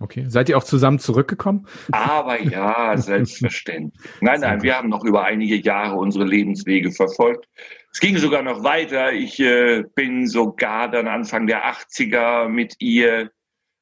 [0.00, 0.26] Okay.
[0.28, 1.66] Seid ihr auch zusammen zurückgekommen?
[1.90, 4.00] Aber ja, selbstverständlich.
[4.20, 7.46] Nein, nein, wir haben noch über einige Jahre unsere Lebenswege verfolgt.
[7.92, 9.12] Es ging sogar noch weiter.
[9.12, 13.30] Ich äh, bin sogar dann Anfang der 80er mit ihr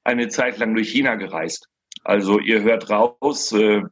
[0.05, 1.69] eine Zeit lang durch China gereist.
[2.03, 3.83] Also ihr hört raus, äh,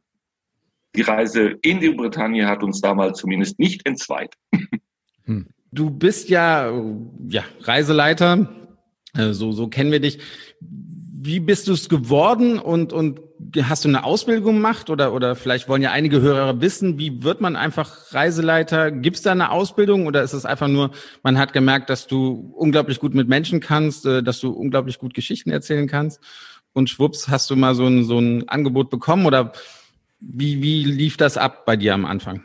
[0.95, 4.33] die Reise in die Bretagne hat uns damals zumindest nicht entzweit.
[5.27, 5.47] Hm.
[5.71, 6.71] Du bist ja,
[7.27, 8.47] ja Reiseleiter,
[9.17, 10.19] äh, so, so kennen wir dich
[11.25, 13.19] wie bist du es geworden und, und
[13.63, 17.41] hast du eine Ausbildung gemacht oder, oder vielleicht wollen ja einige Hörer wissen, wie wird
[17.41, 18.91] man einfach Reiseleiter?
[18.91, 20.91] Gibt es da eine Ausbildung oder ist es einfach nur,
[21.23, 25.13] man hat gemerkt, dass du unglaublich gut mit Menschen kannst, äh, dass du unglaublich gut
[25.13, 26.19] Geschichten erzählen kannst
[26.73, 29.51] und schwupps hast du mal so ein, so ein Angebot bekommen oder
[30.19, 32.43] wie, wie lief das ab bei dir am Anfang?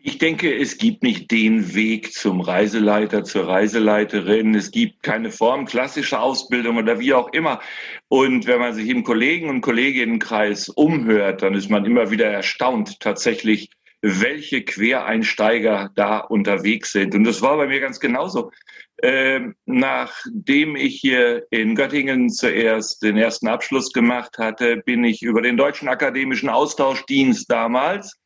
[0.00, 4.54] Ich denke, es gibt nicht den Weg zum Reiseleiter, zur Reiseleiterin.
[4.54, 7.60] Es gibt keine Form, klassische Ausbildung oder wie auch immer.
[8.06, 13.00] Und wenn man sich im Kollegen- und Kolleginnenkreis umhört, dann ist man immer wieder erstaunt
[13.00, 17.14] tatsächlich, welche Quereinsteiger da unterwegs sind.
[17.14, 18.52] Und das war bei mir ganz genauso.
[19.00, 25.40] Ähm, nachdem ich hier in Göttingen zuerst den ersten Abschluss gemacht hatte, bin ich über
[25.40, 28.18] den Deutschen Akademischen Austauschdienst damals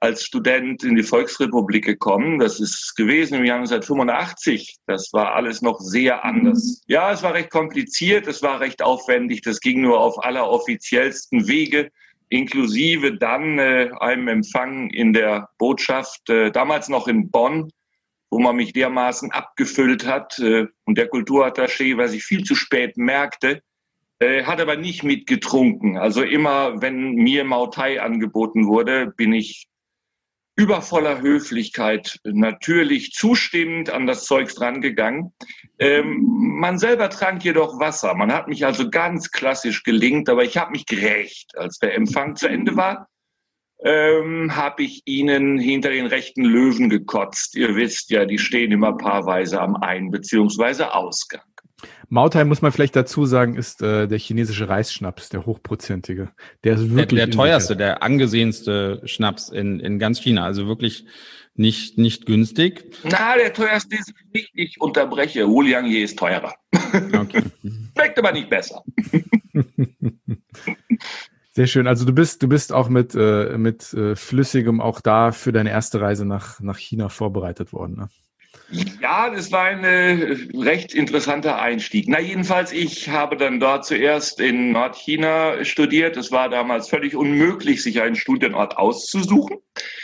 [0.00, 2.38] als Student in die Volksrepublik gekommen.
[2.38, 4.76] Das ist gewesen im Jahr 1985.
[4.86, 6.82] Das war alles noch sehr anders.
[6.86, 6.92] Mhm.
[6.92, 9.42] Ja, es war recht kompliziert, es war recht aufwendig.
[9.42, 11.90] Das ging nur auf alleroffiziellsten Wege,
[12.28, 17.70] inklusive dann äh, einem Empfang in der Botschaft, äh, damals noch in Bonn,
[18.36, 20.38] wo man mich dermaßen abgefüllt hat.
[20.38, 23.62] Äh, und der Kulturattaché, was ich viel zu spät merkte,
[24.18, 25.96] äh, hat aber nicht mitgetrunken.
[25.96, 29.68] Also immer, wenn mir Mautei angeboten wurde, bin ich
[30.54, 35.32] übervoller Höflichkeit natürlich zustimmend an das Zeugs drangegangen.
[35.78, 36.22] Ähm,
[36.60, 38.14] man selber trank jedoch Wasser.
[38.14, 41.56] Man hat mich also ganz klassisch gelingt, aber ich habe mich gerecht.
[41.56, 43.08] Als der Empfang zu Ende war,
[43.84, 47.56] ähm, habe ich ihnen hinter den rechten Löwen gekotzt.
[47.56, 50.84] Ihr wisst ja, die stehen immer paarweise am Ein- bzw.
[50.84, 51.42] Ausgang.
[52.08, 56.30] Mautai muss man vielleicht dazu sagen, ist äh, der chinesische Reisschnaps, der hochprozentige.
[56.64, 60.44] Der ist wirklich der, der teuerste, der angesehenste Schnaps in, in ganz China.
[60.44, 61.04] Also wirklich
[61.54, 62.84] nicht, nicht günstig.
[63.02, 65.48] Na, der teuerste ist nicht, ich unterbreche.
[65.48, 66.54] Wuliang Ye ist teurer.
[67.12, 67.42] Okay.
[67.96, 68.82] Schmeckt aber nicht besser.
[71.56, 71.86] Sehr schön.
[71.86, 75.70] Also du bist, du bist auch mit, äh, mit äh, Flüssigem auch da für deine
[75.70, 77.96] erste Reise nach, nach China vorbereitet worden.
[77.96, 78.08] Ne?
[79.00, 82.08] Ja, das war ein äh, recht interessanter Einstieg.
[82.08, 86.18] Na, jedenfalls, ich habe dann dort zuerst in Nordchina studiert.
[86.18, 89.56] Es war damals völlig unmöglich, sich einen Studienort auszusuchen.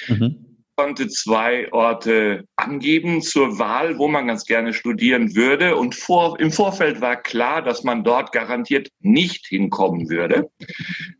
[0.08, 0.51] Mhm.
[0.76, 5.76] Konnte zwei Orte angeben zur Wahl, wo man ganz gerne studieren würde.
[5.76, 10.50] Und vor, im Vorfeld war klar, dass man dort garantiert nicht hinkommen würde.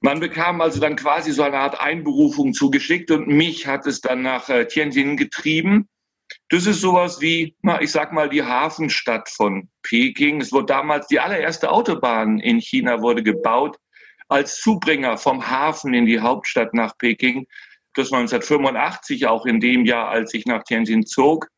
[0.00, 4.22] Man bekam also dann quasi so eine Art Einberufung zugeschickt und mich hat es dann
[4.22, 5.88] nach äh, Tianjin getrieben
[6.48, 10.40] Das ist sowas wie, na, ich sag mal, die Hafenstadt von Peking.
[10.40, 13.76] Es wurde damals die allererste Autobahn in China wurde gebaut
[14.28, 17.46] als Zubringer vom Hafen in die Hauptstadt nach Peking.
[17.94, 21.48] Das 1985 auch in dem Jahr, als ich nach Tianjin zog.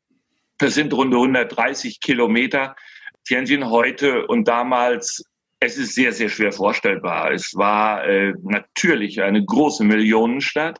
[0.58, 2.74] Das sind rund 130 Kilometer.
[3.24, 5.24] Tianjin heute und damals,
[5.60, 7.32] es ist sehr, sehr schwer vorstellbar.
[7.32, 10.78] Es war äh, natürlich eine große Millionenstadt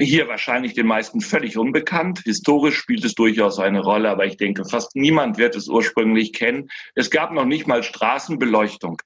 [0.00, 2.20] hier wahrscheinlich den meisten völlig unbekannt.
[2.24, 6.70] Historisch spielt es durchaus eine Rolle, aber ich denke, fast niemand wird es ursprünglich kennen.
[6.94, 9.02] Es gab noch nicht mal Straßenbeleuchtung.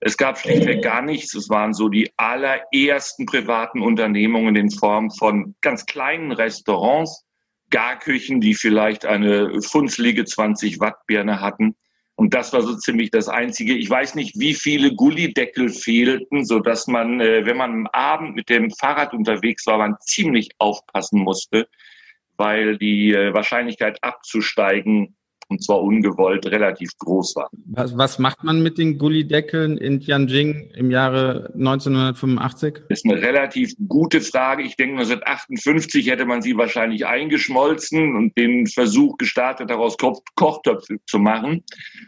[0.00, 1.34] Es gab schlichtweg gar nichts.
[1.34, 7.24] Es waren so die allerersten privaten Unternehmungen in Form von ganz kleinen Restaurants,
[7.70, 11.76] Garküchen, die vielleicht eine funzlige 20 Watt Birne hatten.
[12.14, 13.74] Und das war so ziemlich das Einzige.
[13.74, 18.36] Ich weiß nicht, wie viele Gullideckel fehlten, so dass man, äh, wenn man am Abend
[18.36, 21.68] mit dem Fahrrad unterwegs war, man ziemlich aufpassen musste,
[22.36, 25.16] weil die äh, Wahrscheinlichkeit abzusteigen
[25.48, 27.50] und zwar ungewollt, relativ groß war.
[27.66, 32.82] Was, was macht man mit den Gullideckeln in Tianjin im Jahre 1985?
[32.88, 34.62] Das ist eine relativ gute Frage.
[34.62, 40.98] Ich denke, 1958 hätte man sie wahrscheinlich eingeschmolzen und den Versuch gestartet, daraus Ko Kochtöpfe
[41.06, 41.62] zu machen.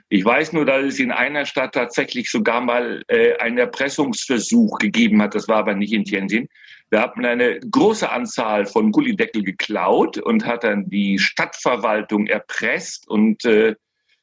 [0.09, 5.22] Ich weiß nur, dass es in einer Stadt tatsächlich sogar mal äh, einen Erpressungsversuch gegeben
[5.22, 5.35] hat.
[5.35, 6.48] Das war aber nicht in Tianjin.
[6.90, 13.07] Da hat man eine große Anzahl von Gullideckel geklaut und hat dann die Stadtverwaltung erpresst
[13.09, 13.74] und äh,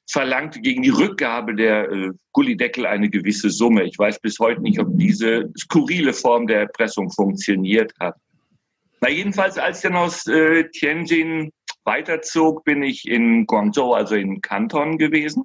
[0.10, 3.84] verlangte gegen die Rückgabe der äh, Gullideckel eine gewisse Summe.
[3.84, 8.15] Ich weiß bis heute nicht, ob diese skurrile Form der Erpressung funktioniert hat.
[9.01, 11.51] Na jedenfalls, als ich dann aus äh, Tianjin
[11.84, 15.43] weiterzog, bin ich in Guangzhou, also in Kanton gewesen.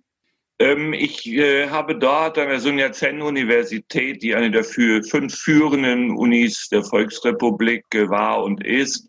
[0.60, 6.10] Ähm, ich äh, habe dort an der Sun Yat-sen-Universität, die eine der für, fünf führenden
[6.10, 9.08] Unis der Volksrepublik äh, war und ist,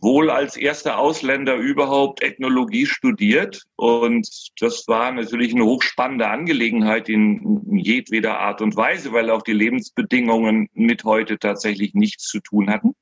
[0.00, 3.62] wohl als erster Ausländer überhaupt Ethnologie studiert.
[3.76, 4.26] Und
[4.58, 10.68] das war natürlich eine hochspannende Angelegenheit in jedweder Art und Weise, weil auch die Lebensbedingungen
[10.72, 12.94] mit heute tatsächlich nichts zu tun hatten.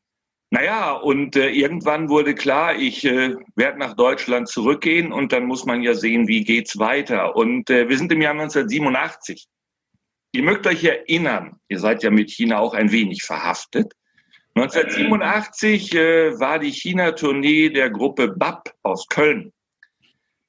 [0.52, 5.64] Naja, und äh, irgendwann wurde klar, ich äh, werde nach Deutschland zurückgehen und dann muss
[5.64, 7.36] man ja sehen, wie geht's weiter.
[7.36, 9.46] Und äh, wir sind im Jahr 1987.
[10.32, 13.94] Ihr mögt euch erinnern, ihr seid ja mit China auch ein wenig verhaftet.
[14.54, 19.54] 1987 äh, war die China-Tournee der Gruppe BAP aus Köln.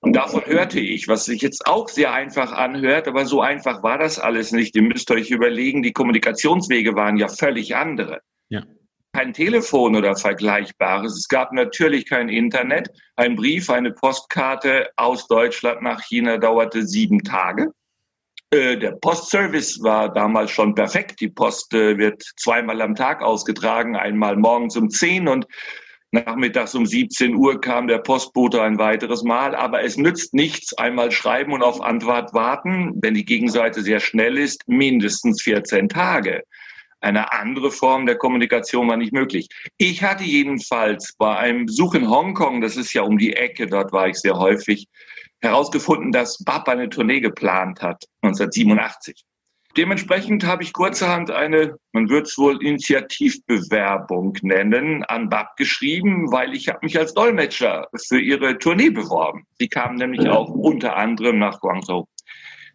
[0.02, 4.00] Und davon hörte ich, was sich jetzt auch sehr einfach anhört, aber so einfach war
[4.00, 4.76] das alles nicht.
[4.76, 8.20] Ihr müsst euch überlegen, die Kommunikationswege waren ja völlig andere.
[8.50, 8.64] Ja
[9.14, 11.16] kein Telefon oder Vergleichbares.
[11.16, 12.90] Es gab natürlich kein Internet.
[13.16, 17.72] Ein Brief, eine Postkarte aus Deutschland nach China dauerte sieben Tage.
[18.50, 21.22] Äh, der Postservice war damals schon perfekt.
[21.22, 25.46] Die Post äh, wird zweimal am Tag ausgetragen, einmal morgens um zehn und
[26.12, 29.56] nachmittags um 17 Uhr kam der Postbote ein weiteres Mal.
[29.56, 34.40] Aber es nützt nichts, einmal schreiben und auf Antwort warten, wenn die Gegenseite sehr schnell
[34.40, 36.44] ist, mindestens 14 Tage.
[37.04, 39.50] Eine andere Form der Kommunikation war nicht möglich.
[39.78, 43.92] Ich hatte jedenfalls bei einem Besuch in Hongkong, das ist ja um die Ecke, dort
[43.92, 44.88] war ich sehr häufig,
[45.42, 49.26] herausgefunden, dass BAP eine Tournee geplant hat, 1987.
[49.76, 56.54] Dementsprechend habe ich kurzerhand eine, man wird es wohl Initiativbewerbung nennen, an BAP geschrieben, weil
[56.54, 59.46] ich habe mich als Dolmetscher für ihre Tournee beworben.
[59.60, 62.08] Sie kamen nämlich auch unter anderem nach Guangzhou.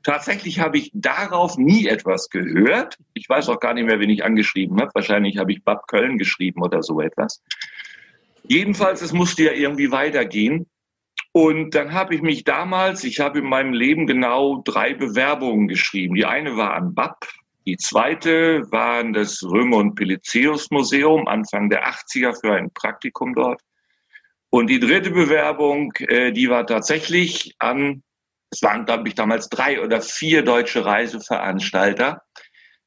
[0.09, 2.97] Tatsächlich habe ich darauf nie etwas gehört.
[3.13, 4.91] Ich weiß auch gar nicht mehr, wen ich angeschrieben habe.
[4.95, 7.43] Wahrscheinlich habe ich Bad Köln geschrieben oder so etwas.
[8.45, 10.67] Jedenfalls, es musste ja irgendwie weitergehen.
[11.33, 16.15] Und dann habe ich mich damals, ich habe in meinem Leben genau drei Bewerbungen geschrieben.
[16.15, 17.29] Die eine war an BAP,
[17.67, 23.35] die zweite war an das Römer- und Pelizeus Museum Anfang der 80er für ein Praktikum
[23.35, 23.61] dort.
[24.49, 28.03] Und die dritte Bewerbung, äh, die war tatsächlich an
[28.51, 32.23] es waren, glaube ich, damals drei oder vier deutsche Reiseveranstalter,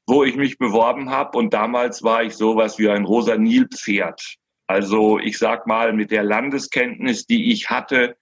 [0.07, 1.37] wo ich mich beworben habe.
[1.37, 4.35] Und damals war ich sowas wie ein rosa Nilpferd.
[4.67, 8.15] Also ich sag mal, mit der Landeskenntnis, die ich hatte,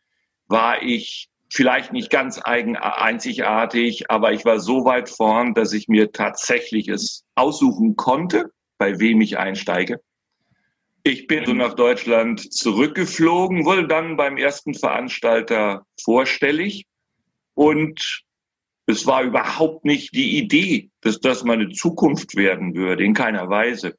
[0.48, 5.88] war ich vielleicht nicht ganz eigen, einzigartig, aber ich war so weit vorn, dass ich
[5.88, 10.02] mir tatsächlich es aussuchen konnte, bei wem ich einsteige.
[11.04, 16.89] Ich bin so nach Deutschland zurückgeflogen, wurde dann beim ersten Veranstalter vorstellig
[17.60, 18.24] und
[18.86, 23.96] es war überhaupt nicht die Idee, dass das meine Zukunft werden würde, in keiner Weise.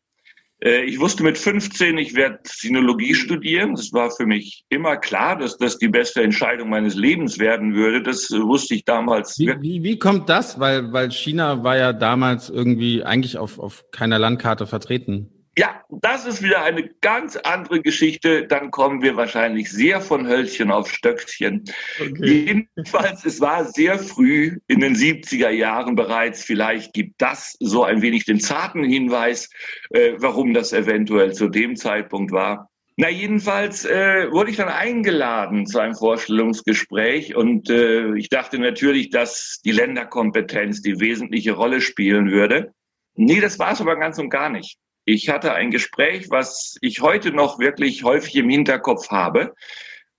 [0.64, 3.74] Äh, ich wusste mit 15, ich werde Sinologie studieren.
[3.74, 8.02] Es war für mich immer klar, dass das die beste Entscheidung meines Lebens werden würde.
[8.02, 9.38] Das wusste ich damals.
[9.38, 10.58] Wie, wie, wie kommt das?
[10.58, 15.39] Weil, weil China war ja damals irgendwie eigentlich auf, auf keiner Landkarte vertreten.
[15.60, 18.46] Ja, das ist wieder eine ganz andere Geschichte.
[18.46, 21.64] Dann kommen wir wahrscheinlich sehr von Hölzchen auf Stöckchen.
[22.00, 22.64] Okay.
[22.76, 26.42] Jedenfalls, es war sehr früh in den 70er Jahren bereits.
[26.44, 29.50] Vielleicht gibt das so ein wenig den zarten Hinweis,
[29.90, 32.70] äh, warum das eventuell zu dem Zeitpunkt war.
[32.96, 39.10] Na, jedenfalls äh, wurde ich dann eingeladen zu einem Vorstellungsgespräch und äh, ich dachte natürlich,
[39.10, 42.72] dass die Länderkompetenz die wesentliche Rolle spielen würde.
[43.14, 44.78] Nee, das war es aber ganz und gar nicht.
[45.12, 49.56] Ich hatte ein Gespräch, was ich heute noch wirklich häufig im Hinterkopf habe.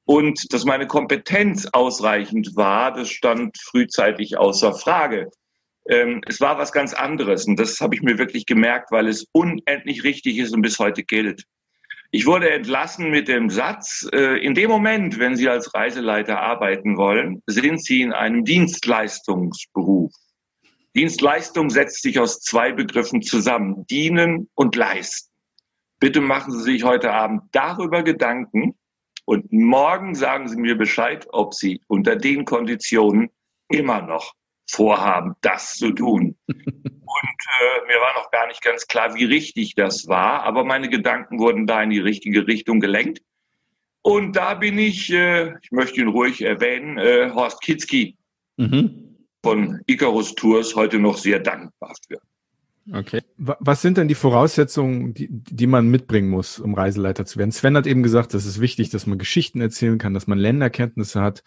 [0.04, 5.30] Und dass meine Kompetenz ausreichend war, das stand frühzeitig außer Frage.
[5.88, 9.26] Ähm, es war was ganz anderes und das habe ich mir wirklich gemerkt, weil es
[9.32, 11.46] unendlich richtig ist und bis heute gilt.
[12.12, 16.98] Ich wurde entlassen mit dem Satz, äh, in dem Moment, wenn Sie als Reiseleiter arbeiten
[16.98, 20.12] wollen, sind Sie in einem Dienstleistungsberuf.
[20.96, 25.32] Dienstleistung setzt sich aus zwei Begriffen zusammen, dienen und leisten.
[26.00, 28.76] Bitte machen Sie sich heute Abend darüber Gedanken
[29.26, 33.30] und morgen sagen Sie mir Bescheid, ob Sie unter den Konditionen
[33.70, 34.34] immer noch
[34.70, 36.38] vorhaben, das zu tun.
[36.48, 40.88] Und äh, mir war noch gar nicht ganz klar, wie richtig das war, aber meine
[40.88, 43.22] Gedanken wurden da in die richtige Richtung gelenkt.
[44.02, 48.18] Und da bin ich, äh, ich möchte ihn ruhig erwähnen, äh, Horst Kitzky.
[48.56, 49.11] Mhm
[49.44, 52.20] von Icarus Tours heute noch sehr dankbar für.
[52.92, 53.22] Okay.
[53.38, 57.52] Was sind denn die Voraussetzungen, die, die man mitbringen muss, um Reiseleiter zu werden?
[57.52, 61.22] Sven hat eben gesagt, es ist wichtig, dass man Geschichten erzählen kann, dass man Länderkenntnisse
[61.22, 61.44] hat.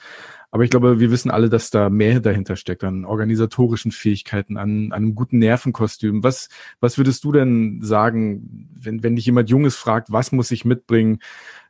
[0.52, 4.86] Aber ich glaube, wir wissen alle, dass da mehr dahinter steckt, an organisatorischen Fähigkeiten, an,
[4.86, 6.22] an einem guten Nervenkostüm.
[6.22, 10.64] Was, was würdest du denn sagen, wenn, wenn dich jemand Junges fragt, was muss ich
[10.64, 11.18] mitbringen?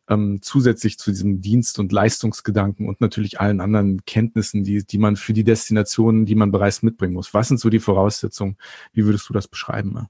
[0.08, 5.16] Ähm, zusätzlich zu diesem Dienst- und Leistungsgedanken und natürlich allen anderen Kenntnissen, die, die man
[5.16, 7.34] für die Destinationen, die man bereits mitbringen muss.
[7.34, 8.56] Was sind so die Voraussetzungen?
[8.92, 10.08] Wie würdest du das beschreiben?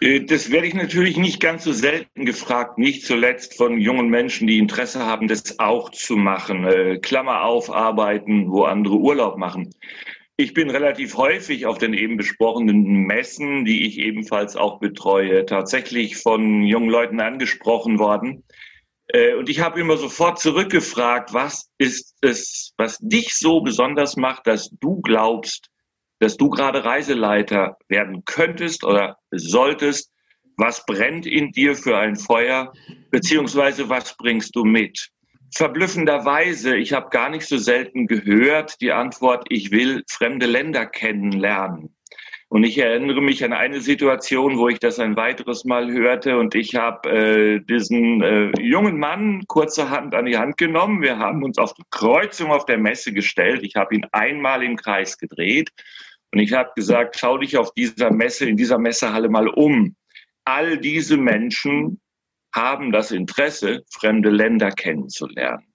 [0.00, 4.46] Äh, das werde ich natürlich nicht ganz so selten gefragt, nicht zuletzt von jungen Menschen,
[4.46, 6.64] die Interesse haben, das auch zu machen.
[6.64, 9.70] Äh, Klammer auf, arbeiten, wo andere Urlaub machen.
[10.38, 16.16] Ich bin relativ häufig auf den eben besprochenen Messen, die ich ebenfalls auch betreue, tatsächlich
[16.18, 18.44] von jungen Leuten angesprochen worden,
[19.38, 24.70] und ich habe immer sofort zurückgefragt, was ist es, was dich so besonders macht, dass
[24.80, 25.70] du glaubst,
[26.18, 30.12] dass du gerade Reiseleiter werden könntest oder solltest?
[30.56, 32.72] Was brennt in dir für ein Feuer?
[33.10, 35.10] Beziehungsweise was bringst du mit?
[35.54, 41.95] Verblüffenderweise, ich habe gar nicht so selten gehört die Antwort, ich will fremde Länder kennenlernen.
[42.48, 46.54] Und ich erinnere mich an eine Situation, wo ich das ein weiteres Mal hörte und
[46.54, 51.02] ich habe äh, diesen äh, jungen Mann kurzerhand an die Hand genommen.
[51.02, 53.64] Wir haben uns auf die Kreuzung auf der Messe gestellt.
[53.64, 55.70] Ich habe ihn einmal im Kreis gedreht
[56.32, 59.96] und ich habe gesagt, schau dich auf dieser Messe, in dieser Messehalle mal um.
[60.44, 62.00] All diese Menschen
[62.54, 65.65] haben das Interesse, fremde Länder kennenzulernen.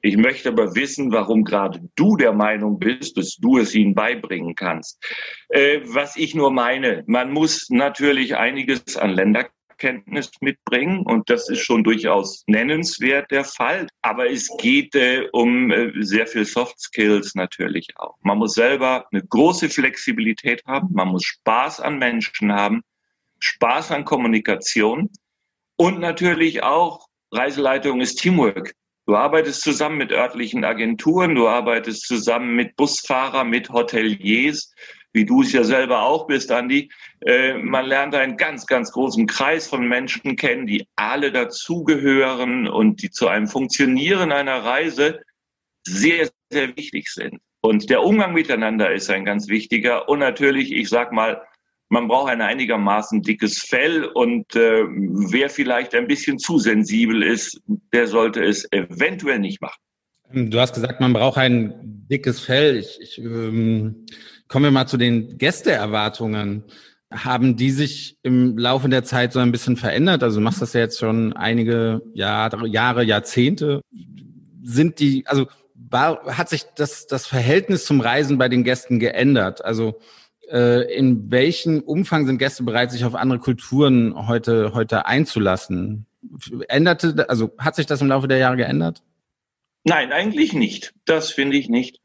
[0.00, 4.54] Ich möchte aber wissen, warum gerade du der Meinung bist, dass du es ihnen beibringen
[4.54, 5.02] kannst.
[5.48, 11.64] Äh, was ich nur meine, man muss natürlich einiges an Länderkenntnis mitbringen und das ist
[11.64, 13.88] schon durchaus nennenswert der Fall.
[14.00, 18.16] Aber es geht äh, um äh, sehr viel Soft Skills natürlich auch.
[18.22, 22.82] Man muss selber eine große Flexibilität haben, man muss Spaß an Menschen haben,
[23.40, 25.10] Spaß an Kommunikation
[25.76, 28.74] und natürlich auch Reiseleitung ist Teamwork.
[29.08, 34.70] Du arbeitest zusammen mit örtlichen Agenturen, du arbeitest zusammen mit Busfahrern, mit Hoteliers,
[35.14, 36.90] wie du es ja selber auch bist, Andi.
[37.24, 43.02] Äh, man lernt einen ganz, ganz großen Kreis von Menschen kennen, die alle dazugehören und
[43.02, 45.22] die zu einem Funktionieren einer Reise
[45.86, 47.40] sehr, sehr wichtig sind.
[47.62, 50.10] Und der Umgang miteinander ist ein ganz wichtiger.
[50.10, 51.40] Und natürlich, ich sag mal,
[51.88, 57.60] man braucht ein einigermaßen dickes Fell und äh, wer vielleicht ein bisschen zu sensibel ist,
[57.92, 59.78] der sollte es eventuell nicht machen.
[60.32, 61.72] Du hast gesagt, man braucht ein
[62.10, 62.76] dickes Fell.
[62.76, 64.04] Ich, ich ähm,
[64.46, 66.64] kommen wir mal zu den Gästeerwartungen.
[67.10, 70.22] Haben die sich im Laufe der Zeit so ein bisschen verändert?
[70.22, 73.80] Also du machst das ja jetzt schon einige Jahre, Jahre Jahrzehnte.
[74.62, 79.64] Sind die, also war, hat sich das, das Verhältnis zum Reisen bei den Gästen geändert?
[79.64, 79.98] Also
[80.50, 86.06] in welchem Umfang sind Gäste bereit, sich auf andere Kulturen heute, heute einzulassen?
[86.68, 89.02] Änderte, also hat sich das im Laufe der Jahre geändert?
[89.84, 90.94] Nein, eigentlich nicht.
[91.04, 92.00] Das finde ich nicht.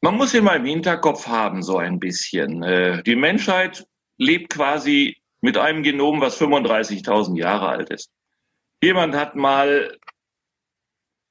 [0.00, 2.62] Man muss immer im Hinterkopf haben, so ein bisschen.
[2.62, 3.86] Äh, die Menschheit
[4.18, 8.10] lebt quasi mit einem Genom, was 35.000 Jahre alt ist.
[8.82, 9.96] Jemand hat mal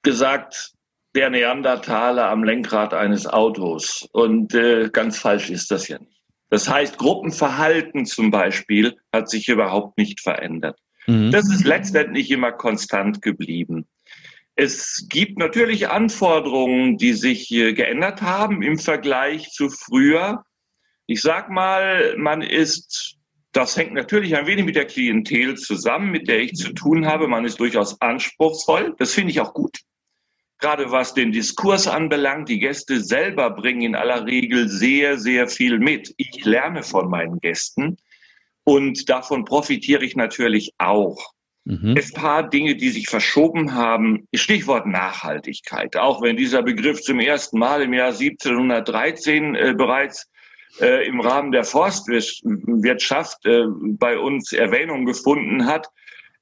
[0.04, 0.74] gesagt,
[1.16, 4.08] der Neandertaler am Lenkrad eines Autos.
[4.14, 6.21] Und äh, ganz falsch ist das ja nicht.
[6.52, 10.78] Das heißt, Gruppenverhalten zum Beispiel hat sich überhaupt nicht verändert.
[11.08, 11.32] Mhm.
[11.32, 13.88] Das ist letztendlich immer konstant geblieben.
[14.56, 20.44] Es gibt natürlich Anforderungen, die sich geändert haben im Vergleich zu früher.
[21.08, 23.16] Ich sag mal, man ist,
[23.54, 27.30] das hängt natürlich ein wenig mit der Klientel zusammen, mit der ich zu tun habe.
[27.30, 28.94] Man ist durchaus anspruchsvoll.
[29.00, 29.80] Das finde ich auch gut
[30.62, 35.80] gerade was den Diskurs anbelangt, die Gäste selber bringen in aller Regel sehr, sehr viel
[35.80, 36.14] mit.
[36.18, 37.98] Ich lerne von meinen Gästen
[38.64, 41.34] und davon profitiere ich natürlich auch.
[41.66, 41.96] Mhm.
[41.98, 44.28] Es paar Dinge, die sich verschoben haben.
[44.34, 45.96] Stichwort Nachhaltigkeit.
[45.98, 50.28] Auch wenn dieser Begriff zum ersten Mal im Jahr 1713 äh, bereits
[50.80, 55.88] äh, im Rahmen der Forstwirtschaft äh, bei uns Erwähnung gefunden hat,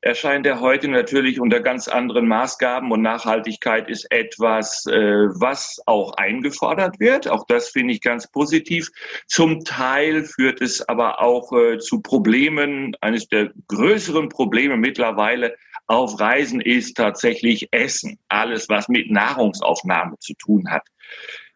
[0.01, 6.13] erscheint er heute natürlich unter ganz anderen Maßgaben und Nachhaltigkeit ist etwas, äh, was auch
[6.13, 7.27] eingefordert wird.
[7.27, 8.89] Auch das finde ich ganz positiv.
[9.27, 12.95] Zum Teil führt es aber auch äh, zu Problemen.
[13.01, 15.55] Eines der größeren Probleme mittlerweile
[15.87, 18.19] auf Reisen ist tatsächlich Essen.
[18.29, 20.87] Alles, was mit Nahrungsaufnahme zu tun hat.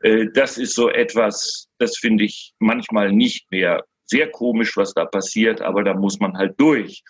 [0.02, 5.06] Äh, das ist so etwas, das finde ich manchmal nicht mehr sehr komisch, was da
[5.06, 7.04] passiert, aber da muss man halt durch.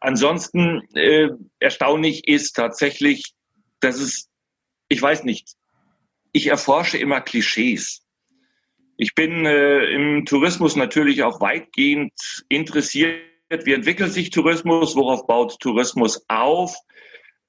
[0.00, 1.28] Ansonsten äh,
[1.58, 3.34] erstaunlich ist tatsächlich,
[3.80, 4.28] dass es,
[4.88, 5.54] ich weiß nicht,
[6.32, 8.04] ich erforsche immer Klischees.
[8.96, 12.12] Ich bin äh, im Tourismus natürlich auch weitgehend
[12.48, 13.20] interessiert.
[13.64, 14.94] Wie entwickelt sich Tourismus?
[14.94, 16.76] Worauf baut Tourismus auf?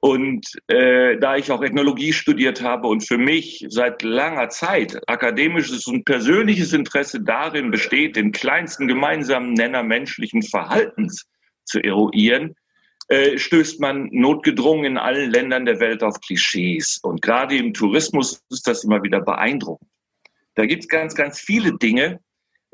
[0.02, 5.88] Und äh, da ich auch Ethnologie studiert habe und für mich seit langer Zeit akademisches
[5.88, 11.28] und persönliches Interesse darin besteht, den kleinsten gemeinsamen Nenner menschlichen Verhaltens
[11.70, 12.56] zu eruieren,
[13.08, 17.00] äh, stößt man notgedrungen in allen Ländern der Welt auf Klischees.
[17.02, 19.90] Und gerade im Tourismus ist das immer wieder beeindruckend.
[20.56, 22.20] Da gibt es ganz, ganz viele Dinge.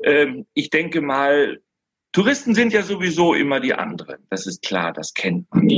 [0.02, 1.60] Ähm, ich denke mal,
[2.12, 4.26] Touristen sind ja sowieso immer die anderen.
[4.30, 5.68] Das ist klar, das kennt man.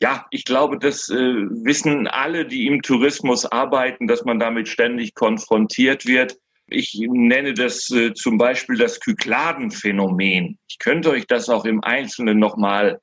[0.00, 5.14] Ja, ich glaube, das äh, wissen alle, die im Tourismus arbeiten, dass man damit ständig
[5.14, 6.36] konfrontiert wird.
[6.72, 10.58] Ich nenne das äh, zum Beispiel das Kykladenphänomen.
[10.68, 13.00] Ich könnte euch das auch im Einzelnen nochmal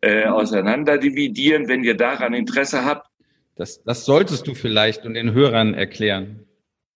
[0.00, 3.06] äh, auseinander dividieren, wenn ihr daran Interesse habt.
[3.56, 6.46] Das, das solltest du vielleicht und den Hörern erklären.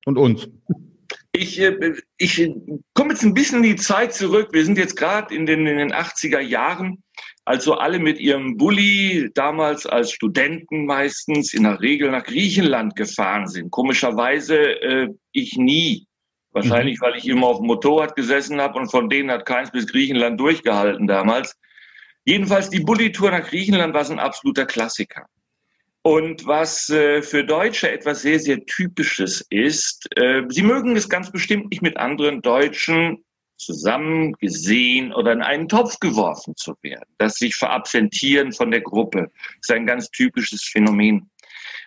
[0.07, 0.49] Und uns.
[1.33, 2.51] Ich, äh, ich
[2.95, 4.49] komme jetzt ein bisschen in die Zeit zurück.
[4.53, 7.03] Wir sind jetzt gerade in den, in den 80er Jahren,
[7.45, 13.47] also alle mit ihrem Bulli damals als Studenten meistens in der Regel nach Griechenland gefahren
[13.47, 13.70] sind.
[13.70, 16.07] Komischerweise äh, ich nie.
[16.55, 17.05] Wahrscheinlich, mhm.
[17.05, 20.39] weil ich immer auf dem Motorrad gesessen habe und von denen hat keins bis Griechenland
[20.39, 21.57] durchgehalten damals.
[22.25, 25.27] Jedenfalls die Bulli-Tour nach Griechenland war ein absoluter Klassiker.
[26.03, 31.33] Und was äh, für Deutsche etwas sehr, sehr Typisches ist, äh, sie mögen es ganz
[31.33, 33.25] bestimmt nicht mit anderen Deutschen
[33.57, 37.09] zusammen gesehen oder in einen Topf geworfen zu werden.
[37.19, 39.31] Das sich verabsentieren von der Gruppe
[39.61, 41.31] ist ein ganz typisches Phänomen.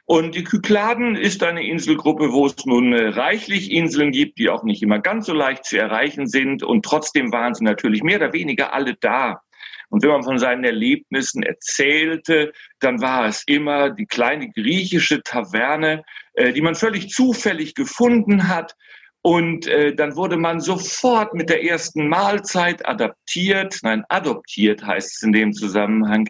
[0.10, 4.64] Und die Kykladen ist eine Inselgruppe, wo es nun äh, reichlich Inseln gibt, die auch
[4.64, 6.64] nicht immer ganz so leicht zu erreichen sind.
[6.64, 9.42] Und trotzdem waren sie natürlich mehr oder weniger alle da.
[9.90, 16.04] Und wenn man von seinen Erlebnissen erzählte, dann war es immer die kleine griechische Taverne,
[16.36, 18.76] äh, die man völlig zufällig gefunden hat.
[19.24, 25.24] Und äh, dann wurde man sofort mit der ersten Mahlzeit adaptiert, nein, adoptiert heißt es
[25.24, 26.30] in dem Zusammenhang,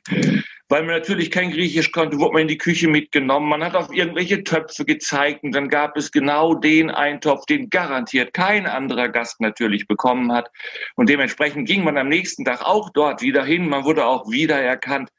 [0.69, 3.47] weil man natürlich kein Griechisch konnte, wurde man in die Küche mitgenommen.
[3.47, 8.33] Man hat auf irgendwelche Töpfe gezeigt und dann gab es genau den Eintopf, den garantiert
[8.33, 10.49] kein anderer Gast natürlich bekommen hat.
[10.95, 13.69] Und dementsprechend ging man am nächsten Tag auch dort wieder hin.
[13.69, 15.09] Man wurde auch wiedererkannt.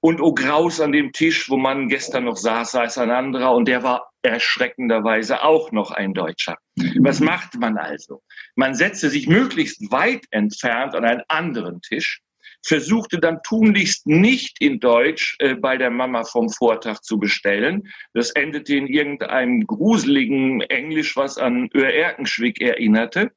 [0.00, 3.66] Und oh Graus an dem Tisch, wo man gestern noch saß, saß ein anderer und
[3.66, 6.56] der war erschreckenderweise auch noch ein Deutscher.
[7.00, 8.22] Was macht man also?
[8.54, 12.20] Man setzte sich möglichst weit entfernt an einen anderen Tisch
[12.64, 17.88] versuchte dann tunlichst nicht in Deutsch äh, bei der Mama vom Vortag zu bestellen.
[18.14, 23.30] Das endete in irgendeinem gruseligen Englisch, was an Öhr-Erkenschwick erinnerte.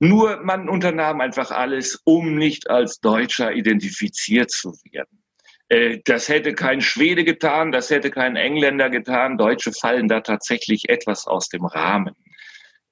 [0.00, 5.22] Nur man unternahm einfach alles, um nicht als Deutscher identifiziert zu werden.
[5.68, 9.38] Äh, das hätte kein Schwede getan, das hätte kein Engländer getan.
[9.38, 12.14] Deutsche fallen da tatsächlich etwas aus dem Rahmen.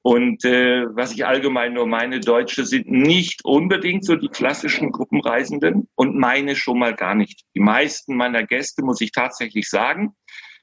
[0.07, 5.89] Und äh, was ich allgemein nur meine, Deutsche sind nicht unbedingt so die klassischen Gruppenreisenden
[5.97, 7.43] und meine schon mal gar nicht.
[7.57, 10.15] Die meisten meiner Gäste, muss ich tatsächlich sagen,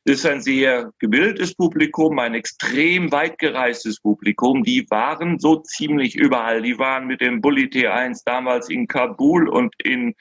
[0.06, 4.64] ist ein sehr gebildetes Publikum, ein extrem weit gereistes Publikum.
[4.64, 6.62] Die waren so ziemlich überall.
[6.62, 10.16] Die waren mit dem Bulli T1 damals in Kabul und in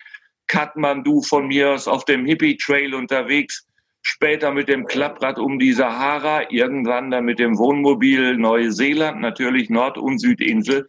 [0.49, 3.69] Kathmandu von mir aus auf dem Hippie Trail unterwegs
[4.03, 9.99] später mit dem Klapprad um die Sahara, irgendwann dann mit dem Wohnmobil Neuseeland, natürlich Nord-
[9.99, 10.87] und Südinsel.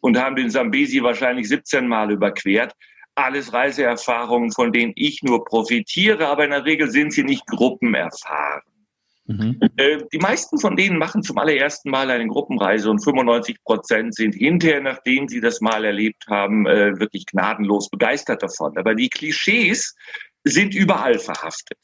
[0.00, 2.74] und haben den Sambesi wahrscheinlich 17 Mal überquert.
[3.16, 8.62] Alles Reiseerfahrungen, von denen ich nur profitiere, aber in der Regel sind sie nicht gruppenerfahren.
[9.26, 9.58] Mhm.
[9.76, 14.34] Äh, die meisten von denen machen zum allerersten Mal eine Gruppenreise und 95 Prozent sind
[14.36, 18.76] hinterher, nachdem sie das mal erlebt haben, äh, wirklich gnadenlos begeistert davon.
[18.78, 19.96] Aber die Klischees
[20.44, 21.78] sind überall verhaftet.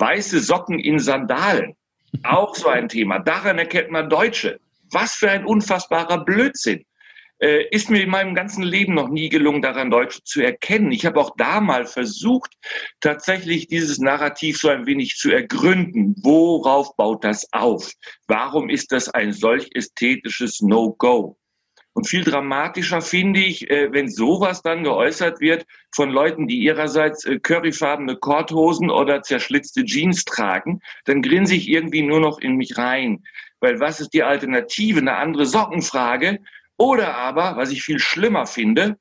[0.00, 1.76] Weiße Socken in Sandalen,
[2.24, 3.18] auch so ein Thema.
[3.18, 4.58] Daran erkennt man Deutsche.
[4.90, 6.84] Was für ein unfassbarer Blödsinn
[7.40, 10.92] äh, ist mir in meinem ganzen Leben noch nie gelungen, daran Deutsch zu erkennen.
[10.92, 12.52] Ich habe auch da mal versucht,
[13.00, 16.14] tatsächlich dieses Narrativ so ein wenig zu ergründen.
[16.22, 17.92] Worauf baut das auf?
[18.26, 21.36] Warum ist das ein solch ästhetisches No-Go?
[22.00, 27.26] Und viel dramatischer finde ich, äh, wenn sowas dann geäußert wird von Leuten, die ihrerseits
[27.26, 32.78] äh, curryfarbene Korthosen oder zerschlitzte Jeans tragen, dann grinse ich irgendwie nur noch in mich
[32.78, 33.22] rein.
[33.60, 34.98] Weil was ist die Alternative?
[34.98, 36.38] Eine andere Sockenfrage,
[36.78, 38.96] oder aber, was ich viel schlimmer finde,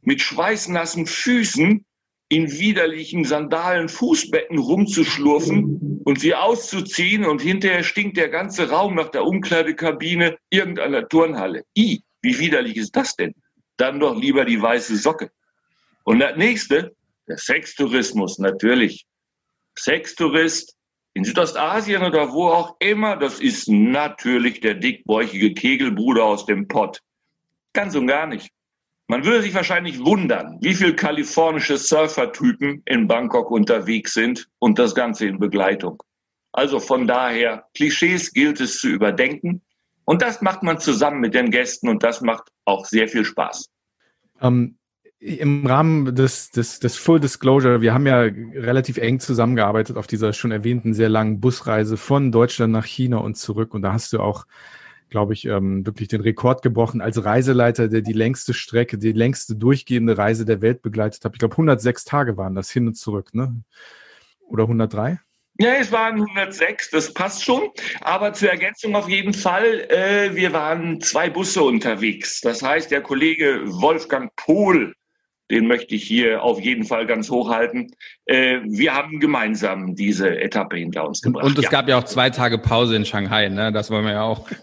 [0.00, 1.84] mit schweißnassen Füßen
[2.30, 9.10] in widerlichen Sandalen Fußbetten rumzuschlurfen und sie auszuziehen und hinterher stinkt der ganze Raum nach
[9.10, 11.62] der Umkleidekabine irgendeiner Turnhalle.
[11.78, 13.34] I, wie widerlich ist das denn?
[13.76, 15.30] Dann doch lieber die weiße Socke.
[16.04, 16.94] Und das nächste,
[17.28, 19.06] der Sextourismus, natürlich.
[19.78, 20.76] Sextourist
[21.14, 27.00] in Südostasien oder wo auch immer, das ist natürlich der dickbäuchige Kegelbruder aus dem Pott.
[27.72, 28.50] Ganz und gar nicht.
[29.06, 34.94] Man würde sich wahrscheinlich wundern, wie viele kalifornische Surfertypen in Bangkok unterwegs sind und das
[34.94, 36.02] Ganze in Begleitung.
[36.52, 39.60] Also von daher, Klischees gilt es zu überdenken.
[40.04, 43.70] Und das macht man zusammen mit den Gästen und das macht auch sehr viel Spaß.
[44.40, 44.76] Ähm,
[45.24, 50.34] im Rahmen des, des, des Full Disclosure, wir haben ja relativ eng zusammengearbeitet auf dieser
[50.34, 53.72] schon erwähnten sehr langen Busreise von Deutschland nach China und zurück.
[53.72, 54.44] Und da hast du auch,
[55.08, 59.56] glaube ich, ähm, wirklich den Rekord gebrochen als Reiseleiter, der die längste Strecke, die längste
[59.56, 61.32] durchgehende Reise der Welt begleitet hat.
[61.32, 63.62] Ich glaube, 106 Tage waren das hin und zurück, ne?
[64.46, 65.20] Oder 103?
[65.58, 67.70] Ja, es waren 106, das passt schon.
[68.00, 72.40] Aber zur Ergänzung auf jeden Fall, äh, wir waren zwei Busse unterwegs.
[72.40, 74.94] Das heißt, der Kollege Wolfgang Pohl
[75.50, 77.94] den möchte ich hier auf jeden Fall ganz hochhalten.
[78.26, 81.44] Äh, wir haben gemeinsam diese Etappe hinter uns gebracht.
[81.44, 81.70] Und es ja.
[81.70, 83.70] gab ja auch zwei Tage Pause in Shanghai, ne?
[83.70, 84.48] Das wollen wir ja auch.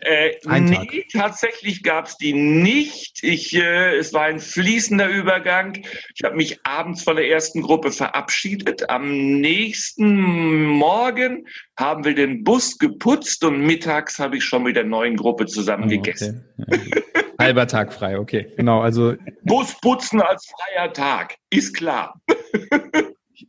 [0.00, 3.22] Äh, nee, tatsächlich gab es die nicht.
[3.22, 5.82] Ich, äh, es war ein fließender Übergang.
[6.14, 8.88] Ich habe mich abends von der ersten Gruppe verabschiedet.
[8.88, 14.84] Am nächsten Morgen haben wir den Bus geputzt und mittags habe ich schon mit der
[14.84, 16.44] neuen Gruppe zusammen oh, gegessen.
[16.58, 16.80] Okay.
[17.14, 17.17] Ja.
[17.40, 18.52] Halber Tag frei, okay.
[18.56, 19.14] Genau, also.
[19.42, 22.20] Busputzen als freier Tag, ist klar.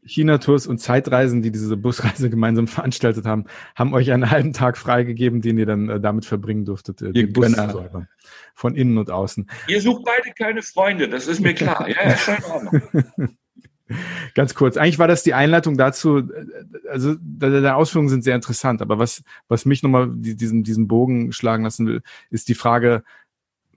[0.05, 5.41] China-Tours und Zeitreisen, die diese Busreise gemeinsam veranstaltet haben, haben euch einen halben Tag freigegeben,
[5.41, 7.01] den ihr dann äh, damit verbringen durftet.
[7.01, 7.55] Äh, Ihr Bus
[8.53, 9.49] von innen und außen.
[9.67, 11.87] Ihr sucht beide keine Freunde, das ist mir klar.
[11.87, 13.27] ja, ja.
[14.35, 14.77] Ganz kurz.
[14.77, 16.19] Eigentlich war das die Einleitung dazu.
[16.19, 16.45] Äh,
[16.89, 21.63] also deine Ausführungen sind sehr interessant, aber was, was mich nochmal diesen, diesen Bogen schlagen
[21.63, 23.03] lassen will, ist die Frage,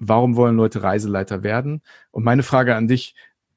[0.02, 1.82] warum wollen Leute Reiseleiter werden?
[2.10, 3.14] Und meine Frage an dich,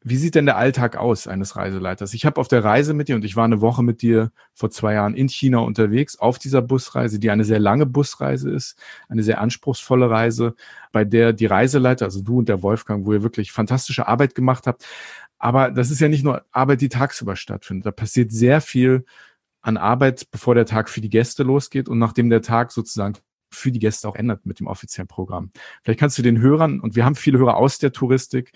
[0.08, 2.14] wie sieht denn der Alltag aus eines Reiseleiters?
[2.14, 4.70] Ich habe auf der Reise mit dir und ich war eine Woche mit dir vor
[4.70, 8.78] zwei Jahren in China unterwegs auf dieser Busreise, die eine sehr lange Busreise ist,
[9.10, 10.54] eine sehr anspruchsvolle Reise,
[10.92, 14.68] bei der die Reiseleiter, also du und der Wolfgang, wo ihr wirklich fantastische Arbeit gemacht
[14.68, 14.86] habt.
[15.40, 17.88] Aber das ist ja nicht nur Arbeit, die tagsüber stattfindet.
[17.88, 19.06] Da passiert sehr viel
[19.64, 23.16] an Arbeit, bevor der Tag für die Gäste losgeht und nachdem der Tag sozusagen
[23.56, 25.52] für die Gäste auch ändert mit dem offiziellen Programm.
[25.84, 28.52] Vielleicht kannst du den Hörern, und wir haben viele Hörer aus der Touristik,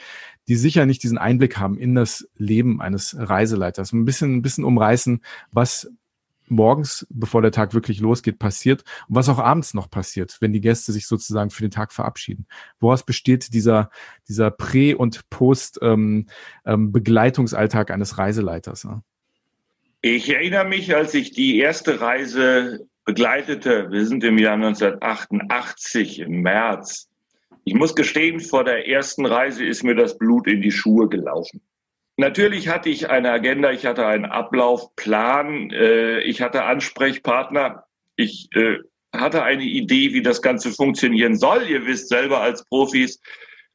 [0.47, 4.64] die sicher nicht diesen Einblick haben in das Leben eines Reiseleiters, ein bisschen, ein bisschen
[4.64, 5.22] umreißen,
[5.52, 5.89] was
[6.50, 10.62] morgens, bevor der Tag wirklich losgeht, passiert und was auch abends noch passiert, wenn die
[10.62, 12.45] Gäste sich sozusagen für den Tag verabschieden.
[12.80, 13.89] Woraus besteht dieser,
[14.28, 18.84] dieser Prä- und Post-Begleitungsalltag ähm, ähm, eines Reiseleiters?
[18.84, 19.02] Ja?
[20.02, 23.89] Ich erinnere mich, als ich die erste Reise begleitete.
[23.89, 27.10] Wir sind im Jahr 1988 im März.
[27.64, 31.60] Ich muss gestehen, vor der ersten Reise ist mir das Blut in die Schuhe gelaufen.
[32.18, 37.86] Natürlich hatte ich eine Agenda, ich hatte einen Ablaufplan, äh, ich hatte Ansprechpartner,
[38.16, 38.78] ich äh,
[39.12, 41.64] hatte eine Idee, wie das Ganze funktionieren soll.
[41.68, 43.20] Ihr wisst selber als Profis,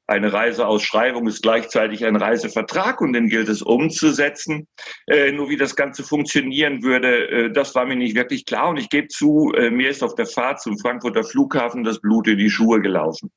[0.06, 4.68] eine Reiseausschreibung ist gleichzeitig ein Reisevertrag und den gilt es umzusetzen.
[5.06, 8.68] Äh, nur wie das Ganze funktionieren würde, äh, das war mir nicht wirklich klar.
[8.68, 12.28] Und ich gebe zu, äh, mir ist auf der Fahrt zum Frankfurter Flughafen das Blut
[12.28, 13.32] in die Schuhe gelaufen.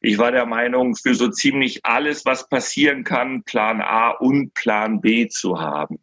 [0.00, 5.00] Ich war der Meinung, für so ziemlich alles, was passieren kann, Plan A und Plan
[5.00, 5.98] B zu haben.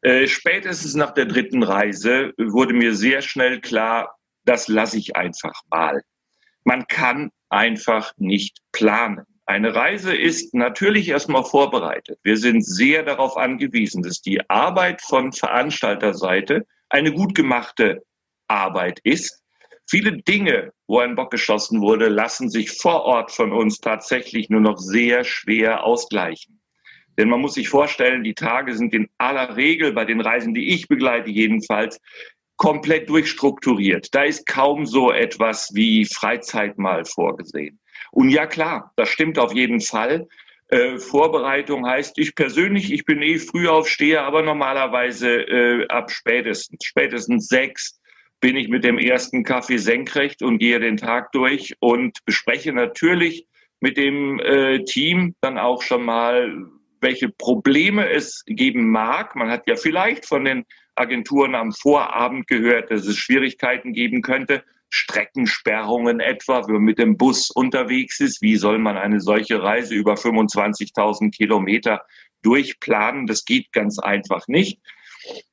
[0.00, 5.60] Äh, spätestens nach der dritten Reise wurde mir sehr schnell klar, das lasse ich einfach
[5.70, 6.02] mal.
[6.64, 9.26] Man kann einfach nicht planen.
[9.46, 12.18] Eine Reise ist natürlich erstmal vorbereitet.
[12.22, 18.02] Wir sind sehr darauf angewiesen, dass die Arbeit von Veranstalterseite eine gut gemachte
[18.48, 19.42] Arbeit ist.
[19.86, 24.62] Viele Dinge, wo ein Bock geschossen wurde, lassen sich vor Ort von uns tatsächlich nur
[24.62, 26.60] noch sehr schwer ausgleichen.
[27.18, 30.70] Denn man muss sich vorstellen, die Tage sind in aller Regel bei den Reisen, die
[30.70, 32.00] ich begleite jedenfalls,
[32.64, 34.14] komplett durchstrukturiert.
[34.14, 37.78] Da ist kaum so etwas wie Freizeit mal vorgesehen.
[38.10, 40.26] Und ja klar, das stimmt auf jeden Fall.
[40.68, 46.82] Äh, Vorbereitung heißt, ich persönlich, ich bin eh früh aufsteher, aber normalerweise äh, ab spätestens,
[46.82, 48.00] spätestens sechs
[48.40, 53.46] bin ich mit dem ersten Kaffee senkrecht und gehe den Tag durch und bespreche natürlich
[53.80, 56.64] mit dem äh, Team dann auch schon mal,
[57.02, 59.36] welche Probleme es geben mag.
[59.36, 60.64] Man hat ja vielleicht von den
[60.96, 64.64] Agenturen am Vorabend gehört, dass es Schwierigkeiten geben könnte.
[64.90, 68.42] Streckensperrungen etwa, wenn man mit dem Bus unterwegs ist.
[68.42, 72.02] Wie soll man eine solche Reise über 25.000 Kilometer
[72.42, 73.26] durchplanen?
[73.26, 74.78] Das geht ganz einfach nicht.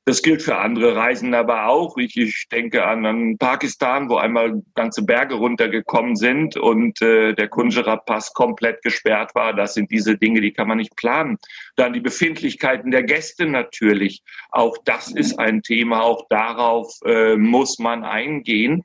[0.04, 1.96] Das gilt für andere Reisen aber auch.
[1.96, 7.48] Ich, ich denke an, an, Pakistan, wo einmal ganze Berge runtergekommen sind und äh, der
[7.48, 9.54] Kunjara-Pass komplett gesperrt war.
[9.54, 11.38] Das sind diese Dinge, die kann man nicht planen.
[11.76, 14.22] Dann die Befindlichkeiten der Gäste natürlich.
[14.50, 16.02] Auch das ist ein Thema.
[16.02, 18.84] Auch darauf äh, muss man eingehen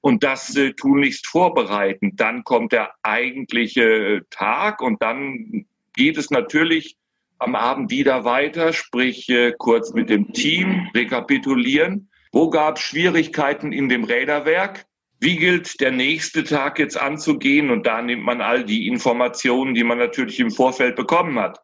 [0.00, 2.16] und das äh, tunlichst vorbereiten.
[2.16, 6.96] Dann kommt der eigentliche Tag und dann geht es natürlich
[7.44, 12.08] am Abend wieder weiter, sprich äh, kurz mit dem Team rekapitulieren.
[12.32, 14.86] Wo gab es Schwierigkeiten in dem Räderwerk?
[15.20, 17.70] Wie gilt der nächste Tag jetzt anzugehen?
[17.70, 21.60] Und da nimmt man all die Informationen, die man natürlich im Vorfeld bekommen hat.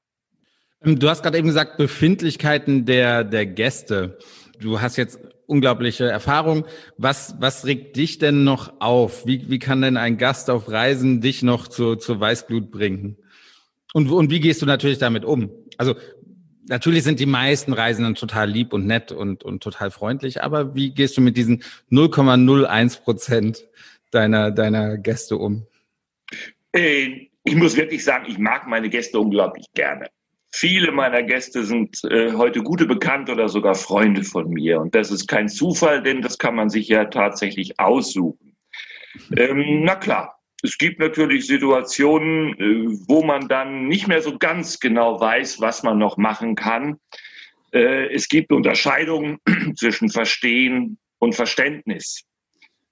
[0.85, 4.19] Ähm, du hast gerade eben gesagt, Befindlichkeiten der, der Gäste.
[4.61, 6.65] Du hast jetzt unglaubliche Erfahrung.
[6.97, 9.27] Was, was regt dich denn noch auf?
[9.27, 13.17] Wie, wie kann denn ein Gast auf Reisen dich noch zu, zur Weißglut bringen?
[13.93, 15.51] Und, und wie gehst du natürlich damit um?
[15.81, 15.95] Also
[16.69, 20.93] natürlich sind die meisten Reisenden total lieb und nett und, und total freundlich, aber wie
[20.93, 23.67] gehst du mit diesen 0,01 Prozent
[24.11, 25.67] deiner, deiner Gäste um?
[26.73, 30.09] Äh, ich muss wirklich sagen, ich mag meine Gäste unglaublich gerne.
[30.53, 34.83] Viele meiner Gäste sind äh, heute gute Bekannte oder sogar Freunde von mir.
[34.83, 38.55] Und das ist kein Zufall, denn das kann man sich ja tatsächlich aussuchen.
[39.35, 44.79] Ähm, na klar, es gibt natürlich Situationen, äh, wo man dann nicht mehr so ganz
[44.79, 46.99] genau weiß, was man noch machen kann.
[47.73, 49.39] Äh, es gibt Unterscheidungen
[49.77, 52.25] zwischen Verstehen und Verständnis.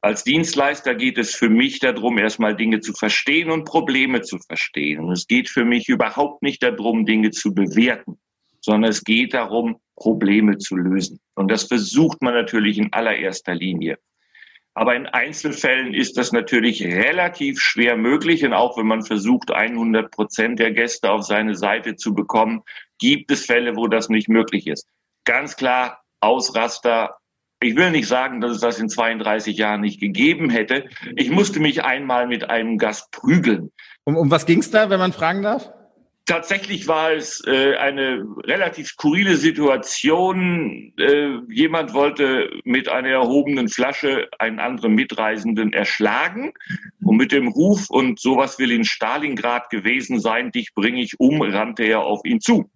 [0.01, 5.01] Als Dienstleister geht es für mich darum, erstmal Dinge zu verstehen und Probleme zu verstehen.
[5.01, 8.19] Und es geht für mich überhaupt nicht darum, Dinge zu bewerten,
[8.61, 11.19] sondern es geht darum, Probleme zu lösen.
[11.35, 13.99] Und das versucht man natürlich in allererster Linie.
[14.79, 18.45] Aber in Einzelfällen ist das natürlich relativ schwer möglich.
[18.45, 22.63] Und auch wenn man versucht, 100 Prozent der Gäste auf seine Seite zu bekommen,
[23.01, 24.87] gibt es Fälle, wo das nicht möglich ist.
[25.25, 27.17] Ganz klar, Ausraster.
[27.61, 30.89] Ich will nicht sagen, dass es das in 32 Jahren nicht gegeben hätte.
[31.17, 33.73] Ich musste mich einmal mit einem Gast prügeln.
[34.05, 35.73] Um, um was ging es da, wenn man fragen darf?
[36.29, 40.93] Tatsächlich war es äh, eine relativ skurrile Situation.
[40.99, 46.53] Äh, jemand wollte mit einer erhobenen Flasche einen anderen Mitreisenden erschlagen
[47.03, 51.41] und mit dem Ruf und sowas will in Stalingrad gewesen sein, dich bringe ich um,
[51.41, 52.71] rannte er auf ihn zu.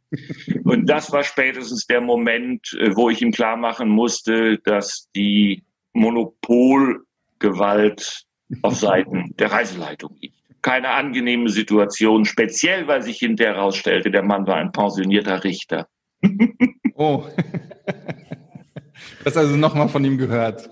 [0.64, 5.62] Und das war spätestens der Moment, äh, wo ich ihm klar machen musste, dass die
[5.92, 8.24] Monopolgewalt
[8.62, 14.46] auf Seiten der Reiseleitung liegt keine angenehme Situation, speziell weil sich hinterher herausstellte, der Mann
[14.46, 15.88] war ein pensionierter Richter.
[16.94, 17.24] oh.
[19.24, 20.70] Das also nochmal von ihm gehört.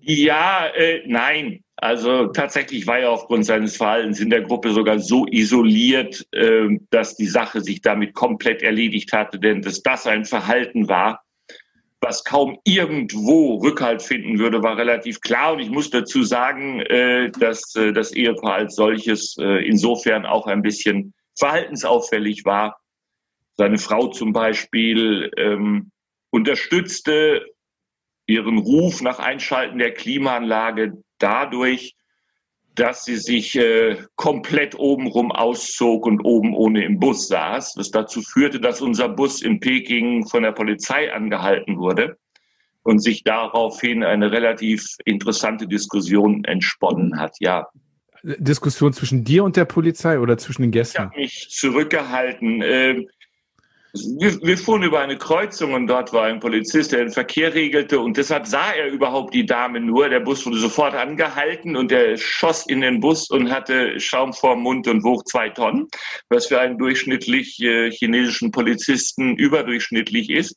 [0.00, 1.60] Ja, äh, nein.
[1.76, 7.16] Also tatsächlich war er aufgrund seines Verhaltens in der Gruppe sogar so isoliert, äh, dass
[7.16, 11.23] die Sache sich damit komplett erledigt hatte, denn dass das ein Verhalten war,
[12.04, 15.54] was kaum irgendwo Rückhalt finden würde, war relativ klar.
[15.54, 20.46] Und ich muss dazu sagen, äh, dass äh, das Ehepaar als solches äh, insofern auch
[20.46, 22.78] ein bisschen verhaltensauffällig war.
[23.56, 25.90] Seine Frau zum Beispiel ähm,
[26.30, 27.46] unterstützte
[28.26, 31.94] ihren Ruf nach Einschalten der Klimaanlage dadurch,
[32.74, 38.20] dass sie sich äh, komplett obenrum auszog und oben ohne im Bus saß, was dazu
[38.20, 42.16] führte, dass unser Bus in Peking von der Polizei angehalten wurde
[42.82, 47.36] und sich daraufhin eine relativ interessante Diskussion entsponnen hat.
[47.40, 47.68] Ja.
[48.22, 50.96] Diskussion zwischen dir und der Polizei oder zwischen den Gästen?
[50.96, 52.62] Ich habe mich zurückgehalten.
[52.62, 53.04] Äh,
[53.96, 58.00] Wir, wir, fuhren über eine Kreuzung und dort war ein Polizist, der den Verkehr regelte
[58.00, 60.08] und deshalb sah er überhaupt die Dame nur.
[60.08, 64.56] Der Bus wurde sofort angehalten und er schoss in den Bus und hatte Schaum vor
[64.56, 65.86] Mund und wog zwei Tonnen,
[66.28, 70.56] was für einen durchschnittlich äh, chinesischen Polizisten überdurchschnittlich ist.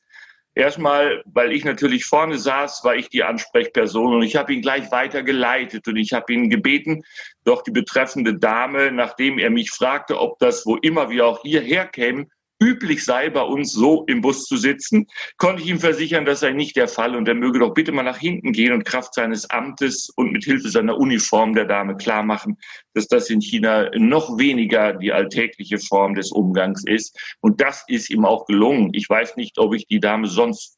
[0.55, 4.91] Erstmal, weil ich natürlich vorne saß, war ich die Ansprechperson und ich habe ihn gleich
[4.91, 7.03] weitergeleitet und ich habe ihn gebeten,
[7.43, 11.85] doch die betreffende Dame, nachdem er mich fragte, ob das wo immer wir auch hierher
[11.85, 16.39] kämen, üblich sei, bei uns so im Bus zu sitzen, konnte ich ihm versichern, das
[16.39, 19.13] sei nicht der Fall und er möge doch bitte mal nach hinten gehen und Kraft
[19.13, 22.57] seines Amtes und mit Hilfe seiner Uniform der Dame klar machen,
[22.93, 27.17] dass das in China noch weniger die alltägliche Form des Umgangs ist.
[27.41, 28.89] Und das ist ihm auch gelungen.
[28.93, 30.77] Ich weiß nicht, ob ich die Dame sonst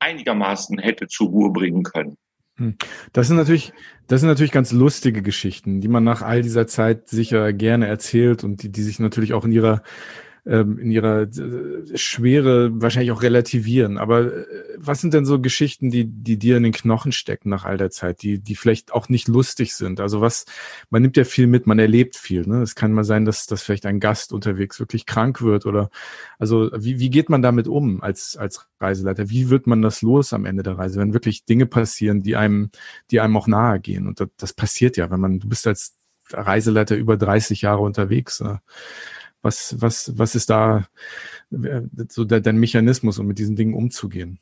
[0.00, 2.16] einigermaßen hätte zur Ruhe bringen können.
[2.56, 2.76] Hm.
[3.12, 3.72] Das sind natürlich,
[4.08, 8.44] das sind natürlich ganz lustige Geschichten, die man nach all dieser Zeit sicher gerne erzählt
[8.44, 9.82] und die, die sich natürlich auch in ihrer
[10.44, 13.96] ähm, in ihrer äh, Schwere wahrscheinlich auch relativieren.
[13.96, 17.64] Aber äh, was sind denn so Geschichten, die, die dir in den Knochen stecken nach
[17.64, 20.00] all der Zeit, die, die vielleicht auch nicht lustig sind?
[20.00, 20.44] Also was,
[20.90, 22.44] man nimmt ja viel mit, man erlebt viel.
[22.46, 22.62] Ne?
[22.62, 25.90] Es kann mal sein, dass, dass vielleicht ein Gast unterwegs wirklich krank wird oder
[26.38, 29.30] also wie, wie geht man damit um als, als Reiseleiter?
[29.30, 32.70] Wie wird man das los am Ende der Reise, wenn wirklich Dinge passieren, die einem,
[33.12, 34.08] die einem auch nahe gehen?
[34.08, 35.96] Und das, das passiert ja, wenn man, du bist als
[36.32, 38.40] Reiseleiter über 30 Jahre unterwegs.
[38.40, 38.60] Ne?
[39.42, 40.86] Was, was, was ist da
[41.50, 44.38] äh, so dein Mechanismus, um mit diesen Dingen umzugehen?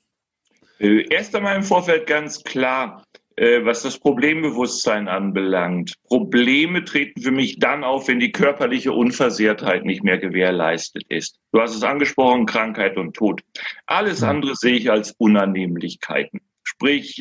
[0.78, 3.02] Äh, erst einmal im Vorfeld ganz klar,
[3.36, 5.94] äh, was das Problembewusstsein anbelangt.
[6.04, 11.38] Probleme treten für mich dann auf, wenn die körperliche Unversehrtheit nicht mehr gewährleistet ist.
[11.52, 13.42] Du hast es angesprochen, Krankheit und Tod.
[13.86, 16.40] Alles andere sehe ich als Unannehmlichkeiten.
[16.62, 17.16] Sprich,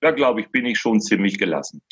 [0.00, 1.82] da glaube ich, bin ich schon ziemlich gelassen.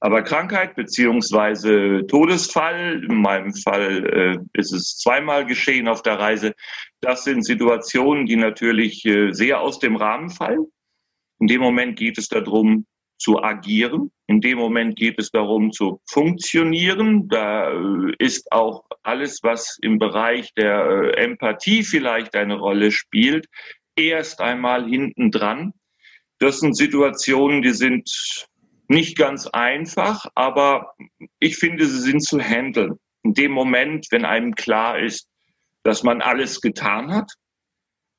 [0.00, 6.54] Aber Krankheit beziehungsweise Todesfall, in meinem Fall äh, ist es zweimal geschehen auf der Reise,
[7.00, 10.66] das sind Situationen, die natürlich äh, sehr aus dem Rahmen fallen.
[11.40, 12.86] In dem Moment geht es darum,
[13.18, 14.12] zu agieren.
[14.28, 17.28] In dem Moment geht es darum, zu funktionieren.
[17.28, 23.46] Da äh, ist auch alles, was im Bereich der äh, Empathie vielleicht eine Rolle spielt,
[23.96, 25.72] erst einmal hinten dran.
[26.38, 28.08] Das sind Situationen, die sind
[28.88, 30.94] nicht ganz einfach, aber
[31.38, 32.98] ich finde, sie sind zu handeln.
[33.22, 35.28] In dem Moment, wenn einem klar ist,
[35.82, 37.32] dass man alles getan hat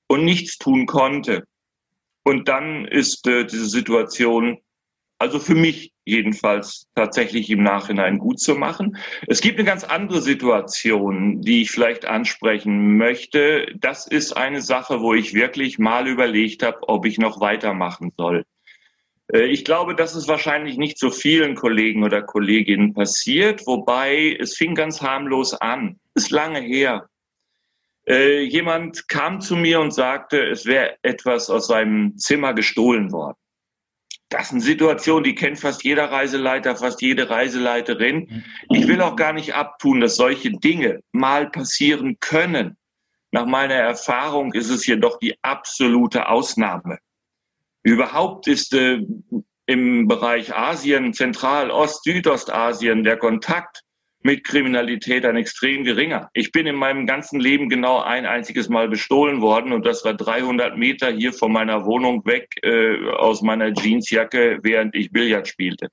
[0.07, 1.43] und nichts tun konnte.
[2.23, 4.57] Und dann ist äh, diese Situation,
[5.17, 8.97] also für mich jedenfalls, tatsächlich im Nachhinein gut zu machen.
[9.27, 13.73] Es gibt eine ganz andere Situation, die ich vielleicht ansprechen möchte.
[13.77, 18.43] Das ist eine Sache, wo ich wirklich mal überlegt habe, ob ich noch weitermachen soll.
[19.33, 24.55] Äh, ich glaube, dass es wahrscheinlich nicht so vielen Kollegen oder Kolleginnen passiert, wobei es
[24.55, 25.99] fing ganz harmlos an.
[26.15, 27.07] Ist lange her.
[28.07, 33.37] Äh, jemand kam zu mir und sagte, es wäre etwas aus seinem Zimmer gestohlen worden.
[34.29, 38.43] Das sind Situationen, die kennt fast jeder Reiseleiter, fast jede Reiseleiterin.
[38.69, 42.77] Ich will auch gar nicht abtun, dass solche Dinge mal passieren können.
[43.31, 46.99] Nach meiner Erfahrung ist es jedoch die absolute Ausnahme.
[47.83, 48.99] Überhaupt ist äh,
[49.65, 53.83] im Bereich Asien, Zentral-, Ost-, Südostasien der Kontakt
[54.21, 56.29] mit Kriminalität ein extrem geringer.
[56.33, 60.13] Ich bin in meinem ganzen Leben genau ein einziges Mal bestohlen worden und das war
[60.13, 65.87] 300 Meter hier von meiner Wohnung weg äh, aus meiner Jeansjacke, während ich Billard spielte.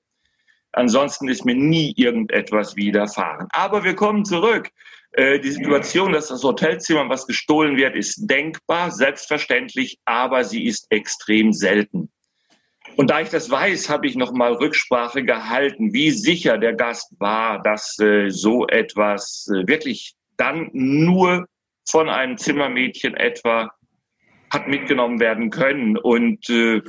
[0.73, 3.47] Ansonsten ist mir nie irgendetwas widerfahren.
[3.53, 4.71] Aber wir kommen zurück.
[5.17, 10.87] Äh, die Situation, dass das Hotelzimmer was gestohlen wird, ist denkbar, selbstverständlich, aber sie ist
[10.91, 12.11] extrem selten.
[12.97, 17.63] Und da ich das weiß, habe ich nochmal Rücksprache gehalten, wie sicher der Gast war,
[17.63, 21.47] dass äh, so etwas äh, wirklich dann nur
[21.89, 23.71] von einem Zimmermädchen etwa
[24.51, 25.97] hat mitgenommen werden können.
[25.97, 26.83] Und äh,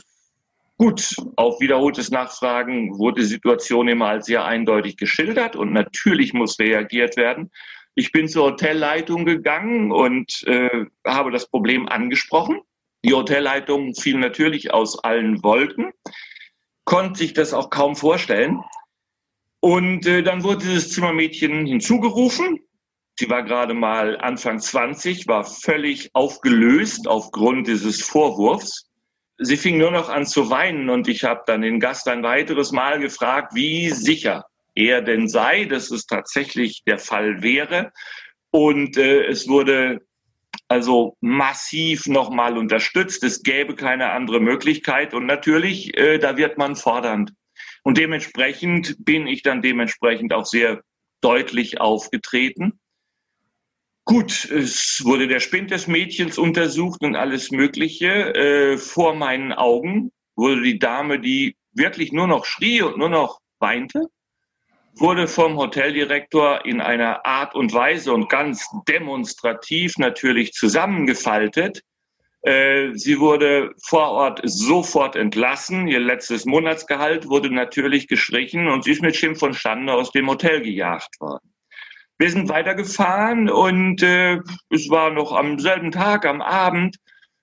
[0.77, 6.59] gut, auf wiederholtes Nachfragen wurde die Situation immer als sehr eindeutig geschildert und natürlich muss
[6.59, 7.51] reagiert werden.
[7.99, 12.61] Ich bin zur Hotelleitung gegangen und äh, habe das Problem angesprochen.
[13.03, 15.91] Die Hotelleitung fiel natürlich aus allen Wolken,
[16.85, 18.61] konnte sich das auch kaum vorstellen.
[19.61, 22.59] Und äh, dann wurde dieses Zimmermädchen hinzugerufen.
[23.19, 28.91] Sie war gerade mal Anfang 20, war völlig aufgelöst aufgrund dieses Vorwurfs.
[29.39, 32.71] Sie fing nur noch an zu weinen und ich habe dann den Gast ein weiteres
[32.71, 34.45] Mal gefragt, wie sicher
[34.77, 37.91] er denn sei, dass es tatsächlich der Fall wäre.
[38.51, 40.01] Und äh, es wurde
[40.67, 43.23] also massiv nochmal unterstützt.
[43.23, 45.13] Es gäbe keine andere Möglichkeit.
[45.13, 47.33] Und natürlich, äh, da wird man fordernd.
[47.83, 50.81] Und dementsprechend bin ich dann dementsprechend auch sehr
[51.21, 52.79] deutlich aufgetreten.
[54.05, 58.33] Gut, es wurde der Spind des Mädchens untersucht und alles Mögliche.
[58.35, 63.39] Äh, vor meinen Augen wurde die Dame, die wirklich nur noch schrie und nur noch
[63.59, 64.07] weinte,
[64.99, 71.81] wurde vom Hoteldirektor in einer Art und Weise und ganz demonstrativ natürlich zusammengefaltet.
[72.41, 75.87] Äh, sie wurde vor Ort sofort entlassen.
[75.87, 80.29] Ihr letztes Monatsgehalt wurde natürlich gestrichen und sie ist mit Schimpf und Schande aus dem
[80.29, 81.53] Hotel gejagt worden.
[82.19, 84.39] Wir sind weitergefahren und äh,
[84.69, 86.97] es war noch am selben Tag, am Abend,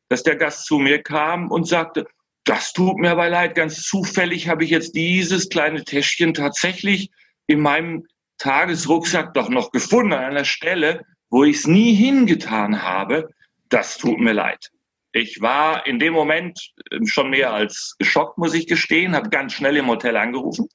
[0.08, 2.06] dass der Gast zu mir kam und sagte,
[2.44, 7.10] das tut mir aber leid, ganz zufällig habe ich jetzt dieses kleine Täschchen tatsächlich
[7.46, 8.06] in meinem
[8.38, 13.28] Tagesrucksack doch noch gefunden, an einer Stelle, wo ich es nie hingetan habe.
[13.68, 14.70] Das tut mir leid.
[15.12, 19.52] Ich war in dem Moment äh, schon mehr als geschockt, muss ich gestehen, habe ganz
[19.52, 20.68] schnell im Hotel angerufen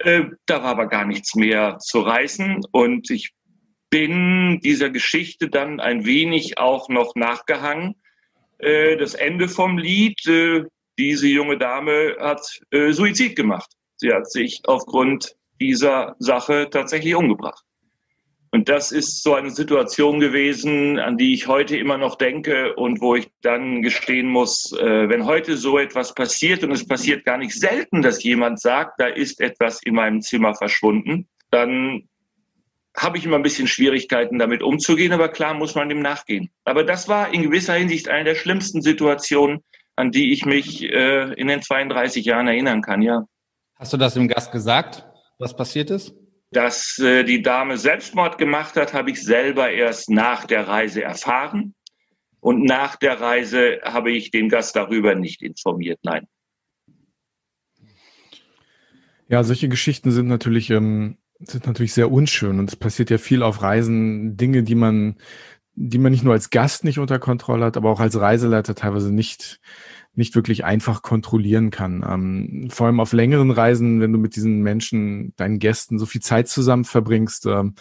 [0.00, 3.32] äh, da war aber gar nichts mehr zu reißen und ich
[3.90, 7.96] bin dieser Geschichte dann ein wenig auch noch nachgehangen.
[8.58, 10.20] Äh, das Ende vom Lied,
[10.98, 13.70] diese junge Dame hat Suizid gemacht.
[13.96, 17.64] Sie hat sich aufgrund dieser Sache tatsächlich umgebracht.
[18.52, 23.00] Und das ist so eine Situation gewesen, an die ich heute immer noch denke und
[23.00, 27.38] wo ich dann gestehen muss, äh, wenn heute so etwas passiert und es passiert gar
[27.38, 32.08] nicht selten, dass jemand sagt, da ist etwas in meinem Zimmer verschwunden, dann
[32.96, 36.50] habe ich immer ein bisschen Schwierigkeiten damit umzugehen, aber klar muss man dem nachgehen.
[36.64, 39.62] Aber das war in gewisser Hinsicht eine der schlimmsten Situationen,
[39.94, 43.26] an die ich mich äh, in den 32 Jahren erinnern kann, ja.
[43.76, 45.06] Hast du das dem Gast gesagt,
[45.40, 46.14] was passiert ist?
[46.52, 51.74] Dass äh, die Dame Selbstmord gemacht hat, habe ich selber erst nach der Reise erfahren.
[52.40, 56.26] Und nach der Reise habe ich den Gast darüber nicht informiert, nein.
[59.28, 63.42] Ja, solche Geschichten sind natürlich, ähm, sind natürlich sehr unschön und es passiert ja viel
[63.42, 65.16] auf Reisen, Dinge, die man,
[65.74, 69.12] die man nicht nur als Gast nicht unter Kontrolle hat, aber auch als Reiseleiter teilweise
[69.12, 69.60] nicht,
[70.14, 72.04] nicht wirklich einfach kontrollieren kann.
[72.06, 76.20] Ähm, vor allem auf längeren Reisen, wenn du mit diesen Menschen, deinen Gästen so viel
[76.20, 77.74] Zeit zusammen verbringst, ähm,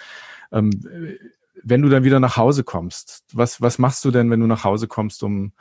[0.52, 0.72] ähm,
[1.64, 4.64] wenn du dann wieder nach Hause kommst, was, was machst du denn, wenn du nach
[4.64, 5.52] Hause kommst, um,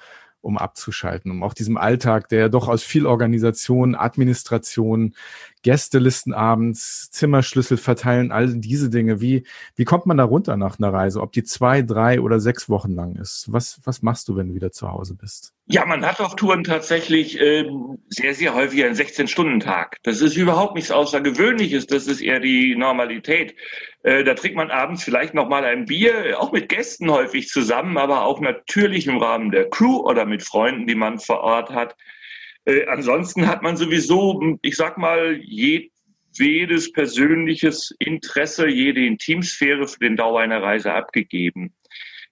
[0.40, 5.14] um abzuschalten, um auch diesem Alltag, der doch aus viel Organisation, Administration,
[5.68, 9.20] Gästelisten abends, Zimmerschlüssel verteilen, all diese Dinge.
[9.20, 9.44] Wie,
[9.76, 11.20] wie kommt man da runter nach einer Reise?
[11.20, 13.52] Ob die zwei, drei oder sechs Wochen lang ist?
[13.52, 15.52] Was, was machst du, wenn du wieder zu Hause bist?
[15.66, 17.66] Ja, man hat auf Touren tatsächlich äh,
[18.08, 19.98] sehr, sehr häufig einen 16-Stunden-Tag.
[20.04, 21.86] Das ist überhaupt nichts Außergewöhnliches.
[21.86, 23.54] Das ist eher die Normalität.
[24.04, 27.98] Äh, da trinkt man abends vielleicht noch mal ein Bier, auch mit Gästen häufig zusammen,
[27.98, 31.94] aber auch natürlich im Rahmen der Crew oder mit Freunden, die man vor Ort hat.
[32.68, 40.16] Äh, ansonsten hat man sowieso, ich sag mal, jedes persönliches Interesse, jede Intimsphäre für den
[40.16, 41.74] Dauer einer Reise abgegeben.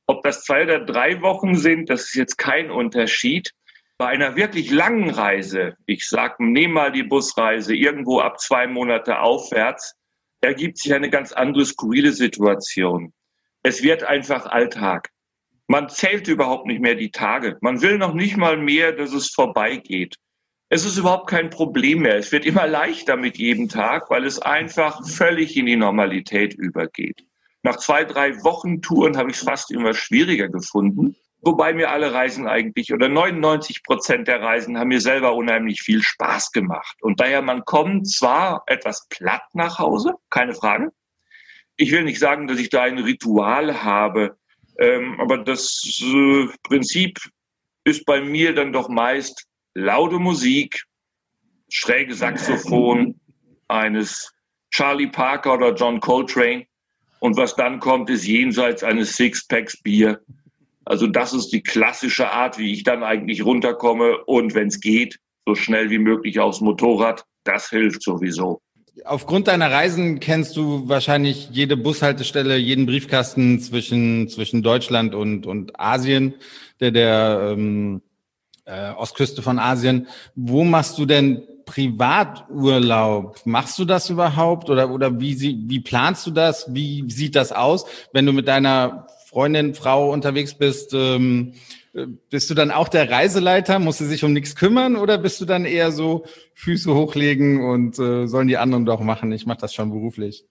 [0.07, 3.53] Ob das zwei oder drei Wochen sind, das ist jetzt kein Unterschied.
[3.97, 9.21] Bei einer wirklich langen Reise, ich sag, nehm mal die Busreise irgendwo ab zwei Monate
[9.21, 9.95] aufwärts,
[10.43, 13.15] ergibt sich eine ganz andere skurrile Situation.
[13.63, 15.09] Es wird einfach Alltag.
[15.67, 17.57] Man zählt überhaupt nicht mehr die Tage.
[17.63, 20.17] Man will noch nicht mal mehr, dass es vorbeigeht.
[20.69, 22.17] Es ist überhaupt kein Problem mehr.
[22.17, 27.25] Es wird immer leichter mit jedem Tag, weil es einfach völlig in die Normalität übergeht.
[27.63, 31.15] Nach zwei, drei Wochen Touren habe ich es fast immer schwieriger gefunden.
[31.41, 36.03] Wobei mir alle Reisen eigentlich oder 99 Prozent der Reisen haben mir selber unheimlich viel
[36.03, 36.97] Spaß gemacht.
[37.01, 40.91] Und daher, man kommt zwar etwas platt nach Hause, keine Frage.
[41.77, 44.37] Ich will nicht sagen, dass ich da ein Ritual habe,
[44.81, 47.21] ähm, aber das äh, Prinzip
[47.85, 49.47] ist bei mir dann doch meist
[49.77, 50.85] laute Musik,
[51.69, 53.21] schräge Saxophon
[53.69, 54.33] eines
[54.71, 56.65] Charlie Parker oder John Coltrane.
[57.21, 60.21] Und was dann kommt, ist jenseits eines Sixpacks Bier.
[60.87, 64.25] Also das ist die klassische Art, wie ich dann eigentlich runterkomme.
[64.25, 67.25] Und wenn es geht, so schnell wie möglich aufs Motorrad.
[67.45, 68.61] Das hilft sowieso.
[69.05, 75.79] Aufgrund deiner Reisen kennst du wahrscheinlich jede Bushaltestelle, jeden Briefkasten zwischen, zwischen Deutschland und, und
[75.79, 76.35] Asien,
[76.81, 78.01] der, der ähm,
[78.67, 80.09] äh, Ostküste von Asien.
[80.35, 83.41] Wo machst du denn Privaturlaub?
[83.45, 86.73] Machst du das überhaupt oder, oder wie, sie, wie planst du das?
[86.75, 90.93] Wie sieht das aus, wenn du mit deiner Freundin, Frau unterwegs bist?
[90.95, 91.55] Ähm,
[92.29, 93.79] bist du dann auch der Reiseleiter?
[93.79, 97.99] Musst du sich um nichts kümmern oder bist du dann eher so Füße hochlegen und
[97.99, 99.33] äh, sollen die anderen doch machen?
[99.33, 100.45] Ich mache das schon beruflich.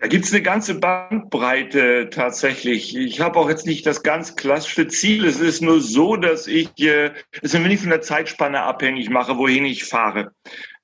[0.00, 2.96] Da gibt's eine ganze Bandbreite tatsächlich.
[2.96, 5.26] Ich habe auch jetzt nicht das ganz klassische Ziel.
[5.26, 7.10] Es ist nur so, dass ich äh,
[7.42, 10.32] es ein wenig von der Zeitspanne abhängig mache, wohin ich fahre.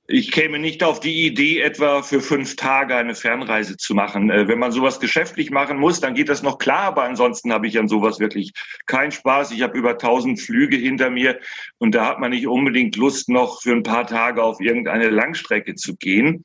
[0.06, 4.28] Ich käme nicht auf die Idee, etwa für fünf Tage eine Fernreise zu machen.
[4.28, 7.68] Äh, wenn man sowas geschäftlich machen muss, dann geht das noch klar, aber ansonsten habe
[7.68, 8.52] ich an sowas wirklich
[8.84, 9.50] keinen Spaß.
[9.52, 11.40] Ich habe über tausend Flüge hinter mir
[11.78, 15.74] und da hat man nicht unbedingt Lust, noch für ein paar Tage auf irgendeine Langstrecke
[15.74, 16.44] zu gehen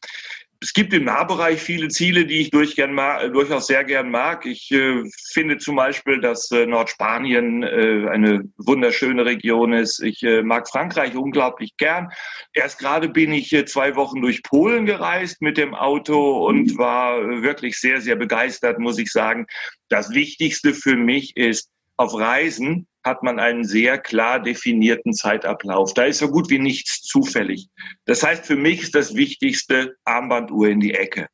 [0.64, 4.45] es gibt im Nahbereich viele Ziele, die ich durch gern mag, durchaus sehr gern mag.
[4.45, 10.03] Ich äh, finde zum Beispiel, dass äh, Nordspanien äh, eine wunderschöne Region ist.
[10.03, 12.09] Ich äh, mag Frankreich unglaublich gern.
[12.53, 17.18] Erst gerade bin ich äh, zwei Wochen durch Polen gereist mit dem Auto und war
[17.20, 19.47] äh, wirklich sehr, sehr begeistert, muss ich sagen.
[19.89, 21.72] Das Wichtigste für mich ist,
[22.02, 25.93] auf Reisen hat man einen sehr klar definierten Zeitablauf.
[25.93, 27.70] Da ist so gut wie nichts zufällig.
[28.06, 31.28] Das heißt, für mich ist das Wichtigste Armbanduhr in die Ecke.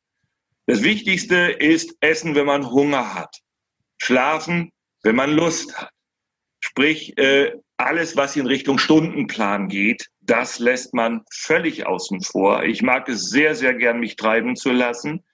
[0.66, 3.34] Das Wichtigste ist Essen, wenn man Hunger hat.
[3.96, 4.70] Schlafen,
[5.02, 5.90] wenn man Lust hat.
[6.60, 12.64] Sprich, äh, alles, was in Richtung Stundenplan geht, das lässt man völlig außen vor.
[12.64, 15.24] Ich mag es sehr, sehr gern, mich treiben zu lassen.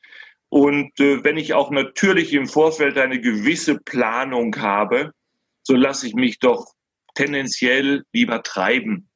[0.49, 5.12] Und äh, wenn ich auch natürlich im Vorfeld eine gewisse Planung habe,
[5.65, 6.67] so lasse ich mich doch
[7.15, 9.09] tendenziell lieber treiben.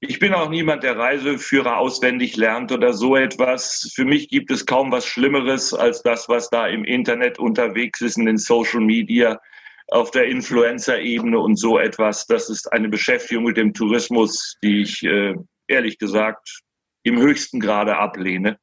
[0.00, 3.90] Ich bin auch niemand, der Reiseführer auswendig lernt oder so etwas.
[3.94, 8.16] Für mich gibt es kaum was Schlimmeres als das, was da im Internet unterwegs ist,
[8.16, 9.40] in den Social Media,
[9.88, 12.26] auf der Influencer-Ebene und so etwas.
[12.26, 15.34] Das ist eine Beschäftigung mit dem Tourismus, die ich äh,
[15.66, 16.60] ehrlich gesagt
[17.02, 18.58] im höchsten Grade ablehne.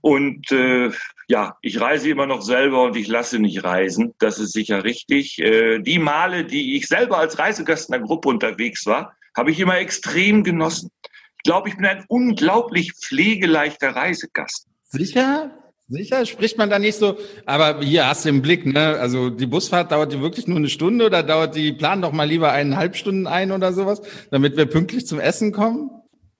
[0.00, 0.90] Und äh,
[1.28, 4.14] ja, ich reise immer noch selber und ich lasse nicht reisen.
[4.18, 5.38] Das ist sicher richtig.
[5.38, 9.60] Äh, die Male, die ich selber als Reisegast in der Gruppe unterwegs war, habe ich
[9.60, 10.90] immer extrem genossen.
[11.02, 14.66] Ich glaube, ich bin ein unglaublich pflegeleichter Reisegast.
[14.84, 15.50] Sicher?
[15.88, 16.26] Sicher?
[16.26, 17.16] Spricht man da nicht so?
[17.46, 18.98] Aber hier hast du im Blick, ne?
[18.98, 22.24] Also die Busfahrt dauert die wirklich nur eine Stunde oder dauert die, plan doch mal
[22.24, 25.90] lieber eineinhalb Stunden ein oder sowas, damit wir pünktlich zum Essen kommen?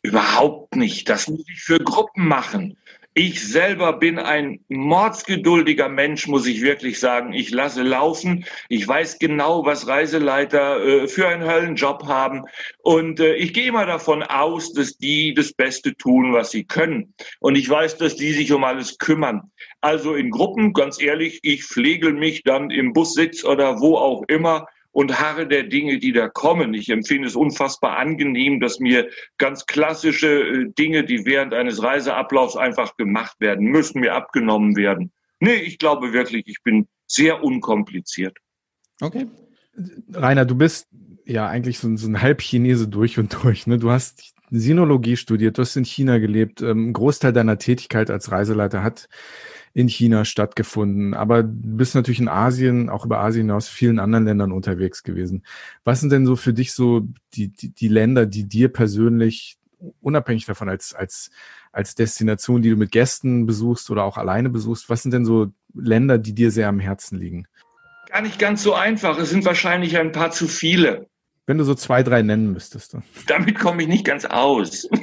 [0.02, 1.08] Überhaupt nicht.
[1.08, 2.76] Das muss ich für Gruppen machen.
[3.20, 7.32] Ich selber bin ein mordsgeduldiger Mensch, muss ich wirklich sagen.
[7.32, 8.44] Ich lasse laufen.
[8.68, 12.44] Ich weiß genau, was Reiseleiter äh, für einen Höllenjob haben.
[12.78, 17.12] Und äh, ich gehe immer davon aus, dass die das Beste tun, was sie können.
[17.40, 19.50] Und ich weiß, dass die sich um alles kümmern.
[19.80, 24.68] Also in Gruppen, ganz ehrlich, ich pflegel mich dann im Bussitz oder wo auch immer
[24.98, 26.74] und harre der Dinge, die da kommen.
[26.74, 32.56] Ich empfinde es unfassbar angenehm, dass mir ganz klassische äh, Dinge, die während eines Reiseablaufs
[32.56, 35.12] einfach gemacht werden müssen, mir abgenommen werden.
[35.38, 38.36] Nee, ich glaube wirklich, ich bin sehr unkompliziert.
[39.00, 39.28] Okay.
[40.14, 40.88] Rainer, du bist
[41.24, 43.68] ja eigentlich so, so ein Halbchinese durch und durch.
[43.68, 43.78] Ne?
[43.78, 46.60] Du hast Sinologie studiert, du hast in China gelebt.
[46.60, 49.08] Ähm, ein Großteil deiner Tätigkeit als Reiseleiter hat
[49.78, 51.14] in China stattgefunden.
[51.14, 55.44] Aber du bist natürlich in Asien, auch über Asien hinaus, vielen anderen Ländern unterwegs gewesen.
[55.84, 59.56] Was sind denn so für dich so die, die, die Länder, die dir persönlich,
[60.00, 61.30] unabhängig davon als, als,
[61.70, 65.52] als Destination, die du mit Gästen besuchst oder auch alleine besuchst, was sind denn so
[65.74, 67.46] Länder, die dir sehr am Herzen liegen?
[68.08, 69.16] Gar nicht ganz so einfach.
[69.16, 71.06] Es sind wahrscheinlich ein paar zu viele.
[71.46, 72.96] Wenn du so zwei, drei nennen müsstest.
[73.28, 74.88] Damit komme ich nicht ganz aus.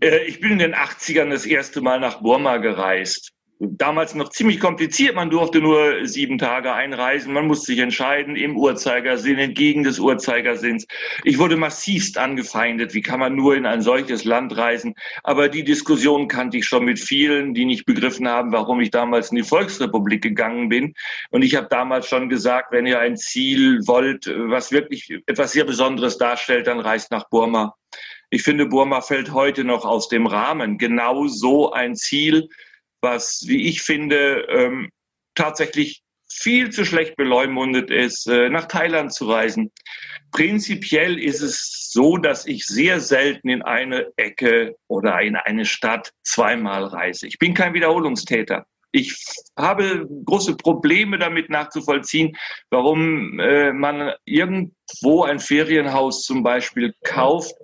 [0.00, 3.32] Äh, ich bin in den 80ern das erste Mal nach Burma gereist.
[3.58, 5.14] Damals noch ziemlich kompliziert.
[5.14, 7.32] Man durfte nur sieben Tage einreisen.
[7.32, 10.86] Man musste sich entscheiden im Uhrzeigersinn, entgegen des Uhrzeigersinns.
[11.24, 12.92] Ich wurde massivst angefeindet.
[12.92, 14.94] Wie kann man nur in ein solches Land reisen?
[15.22, 19.30] Aber die Diskussion kannte ich schon mit vielen, die nicht begriffen haben, warum ich damals
[19.30, 20.92] in die Volksrepublik gegangen bin.
[21.30, 25.64] Und ich habe damals schon gesagt, wenn ihr ein Ziel wollt, was wirklich etwas sehr
[25.64, 27.74] Besonderes darstellt, dann reist nach Burma.
[28.28, 30.76] Ich finde, Burma fällt heute noch aus dem Rahmen.
[30.76, 32.48] Genau so ein Ziel,
[33.00, 34.90] was, wie ich finde, ähm,
[35.34, 39.72] tatsächlich viel zu schlecht beleumundet ist, äh, nach Thailand zu reisen.
[40.32, 46.12] Prinzipiell ist es so, dass ich sehr selten in eine Ecke oder in eine Stadt
[46.24, 47.26] zweimal reise.
[47.26, 48.66] Ich bin kein Wiederholungstäter.
[48.92, 49.14] Ich
[49.56, 52.36] habe große Probleme damit nachzuvollziehen,
[52.70, 57.54] warum äh, man irgendwo ein Ferienhaus zum Beispiel kauft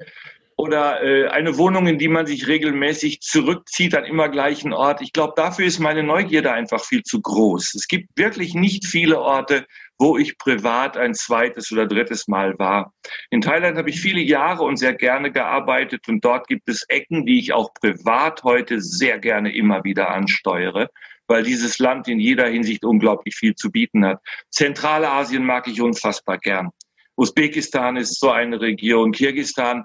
[0.63, 5.03] oder äh, eine Wohnung, in die man sich regelmäßig zurückzieht an immer gleichen Ort.
[5.03, 7.75] Ich glaube, dafür ist meine Neugierde einfach viel zu groß.
[7.75, 9.67] Es gibt wirklich nicht viele Orte,
[9.99, 12.95] wo ich privat ein zweites oder drittes Mal war.
[13.31, 17.27] In Thailand habe ich viele Jahre und sehr gerne gearbeitet und dort gibt es Ecken,
[17.27, 20.89] die ich auch privat heute sehr gerne immer wieder ansteuere
[21.29, 24.21] weil dieses Land in jeder Hinsicht unglaublich viel zu bieten hat.
[24.51, 26.71] Zentralasien mag ich unfassbar gern.
[27.17, 29.85] Usbekistan ist so eine Region, Kirgistan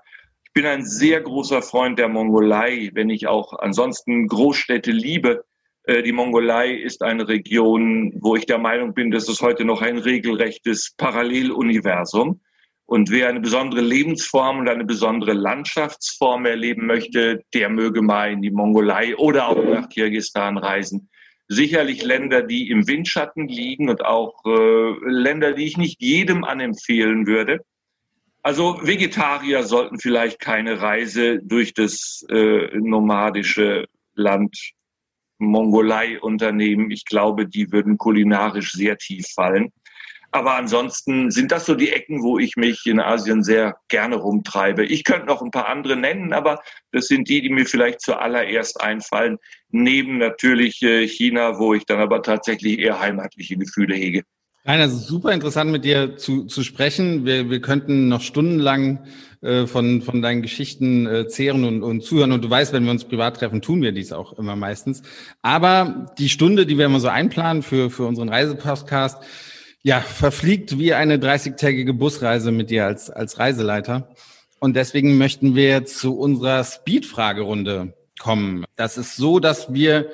[0.57, 5.45] bin ein sehr großer Freund der Mongolei, wenn ich auch ansonsten Großstädte liebe.
[5.83, 9.83] Äh, die Mongolei ist eine Region, wo ich der Meinung bin, dass es heute noch
[9.83, 12.41] ein regelrechtes Paralleluniversum.
[12.87, 18.41] Und wer eine besondere Lebensform und eine besondere Landschaftsform erleben möchte, der möge mal in
[18.41, 21.07] die Mongolei oder auch nach Kirgistan reisen.
[21.47, 27.27] Sicherlich Länder, die im Windschatten liegen und auch äh, Länder, die ich nicht jedem anempfehlen
[27.27, 27.59] würde.
[28.47, 34.71] Also Vegetarier sollten vielleicht keine Reise durch das äh, nomadische Land
[35.37, 36.89] Mongolei unternehmen.
[36.89, 39.73] Ich glaube, die würden kulinarisch sehr tief fallen.
[40.31, 44.85] Aber ansonsten sind das so die Ecken, wo ich mich in Asien sehr gerne rumtreibe.
[44.85, 46.61] Ich könnte noch ein paar andere nennen, aber
[46.93, 49.39] das sind die, die mir vielleicht zuallererst einfallen.
[49.71, 54.23] Neben natürlich äh, China, wo ich dann aber tatsächlich eher heimatliche Gefühle hege.
[54.67, 57.25] Nein, also super interessant mit dir zu, zu sprechen.
[57.25, 59.05] Wir, wir könnten noch stundenlang
[59.39, 62.33] äh, von, von deinen Geschichten äh, zehren und, und zuhören.
[62.33, 65.03] Und du weißt, wenn wir uns privat treffen, tun wir dies auch immer meistens.
[65.41, 69.23] Aber die Stunde, die wir immer so einplanen für, für unseren Reisepodcast,
[69.83, 74.09] ja, verfliegt wie eine 30-tägige Busreise mit dir als, als Reiseleiter.
[74.59, 78.65] Und deswegen möchten wir zu unserer Speed-Fragerunde kommen.
[78.75, 80.09] Das ist so, dass wir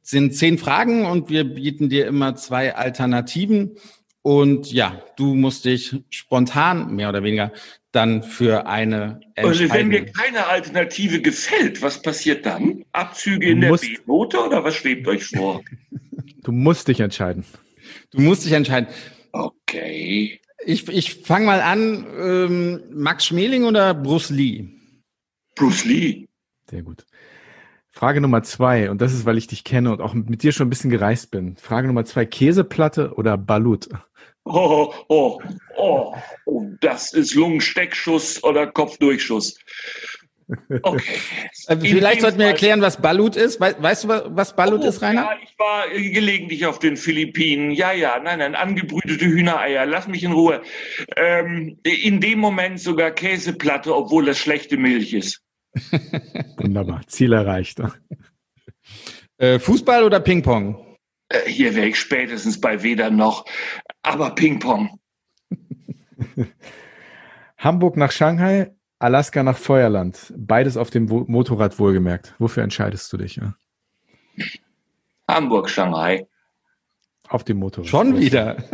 [0.00, 3.76] sind zehn Fragen und wir bieten dir immer zwei Alternativen.
[4.22, 7.52] Und ja, du musst dich spontan, mehr oder weniger,
[7.92, 9.70] dann für eine entscheiden.
[9.70, 12.84] Also wenn mir keine Alternative gefällt, was passiert dann?
[12.92, 15.62] Abzüge in der B-Note oder was schwebt euch vor?
[16.44, 17.44] Du musst dich entscheiden.
[18.10, 18.88] Du musst dich entscheiden.
[19.32, 20.40] Okay.
[20.64, 22.06] Ich, ich fange mal an.
[22.18, 24.66] Ähm, Max Schmeling oder Bruce Lee?
[25.56, 26.26] Bruce Lee.
[26.70, 27.04] Sehr gut.
[27.98, 30.68] Frage Nummer zwei, und das ist, weil ich dich kenne und auch mit dir schon
[30.68, 31.56] ein bisschen gereist bin.
[31.56, 33.88] Frage Nummer zwei, Käseplatte oder Balut?
[34.44, 35.40] Oh, oh,
[35.76, 36.14] oh,
[36.46, 39.58] oh, das ist Lungensteckschuss oder Kopfdurchschuss.
[40.80, 41.02] Okay.
[41.66, 43.60] Äh, vielleicht sollten wir erklären, was Balut ist.
[43.60, 45.22] Weißt du, was Balut oh, ist, Rainer?
[45.22, 47.72] Ja, ich war gelegentlich auf den Philippinen.
[47.72, 49.86] Ja, ja, nein, nein, angebrütete Hühnereier.
[49.86, 50.62] Lass mich in Ruhe.
[51.16, 55.42] Ähm, in dem Moment sogar Käseplatte, obwohl das schlechte Milch ist.
[56.56, 57.80] Wunderbar, Ziel erreicht.
[59.40, 60.96] Äh, Fußball oder Ping-Pong?
[61.28, 63.44] Äh, hier wäre ich spätestens bei weder noch,
[64.02, 64.98] aber Ping-Pong.
[67.58, 70.32] Hamburg nach Shanghai, Alaska nach Feuerland.
[70.36, 72.34] Beides auf dem Motorrad wohlgemerkt.
[72.38, 73.36] Wofür entscheidest du dich?
[73.36, 73.54] Ja?
[75.28, 76.26] Hamburg, Shanghai.
[77.28, 77.88] Auf dem Motorrad.
[77.88, 78.56] Schon wieder.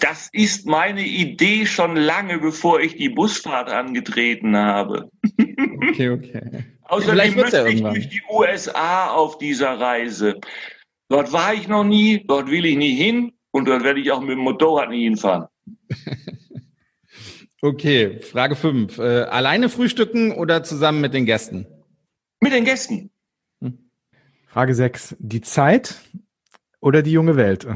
[0.00, 5.10] Das ist meine Idee schon lange, bevor ich die Busfahrt angetreten habe.
[5.88, 6.64] Okay, okay.
[6.84, 10.40] Außerdem möchte ja ich durch die USA auf dieser Reise.
[11.08, 14.20] Dort war ich noch nie, dort will ich nie hin und dort werde ich auch
[14.20, 15.46] mit dem Motorrad nie hinfahren.
[17.60, 18.98] Okay, Frage 5.
[18.98, 21.66] Äh, alleine frühstücken oder zusammen mit den Gästen?
[22.40, 23.10] Mit den Gästen.
[23.60, 23.90] Hm.
[24.46, 25.16] Frage 6.
[25.18, 25.96] Die Zeit
[26.80, 27.66] oder die junge Welt?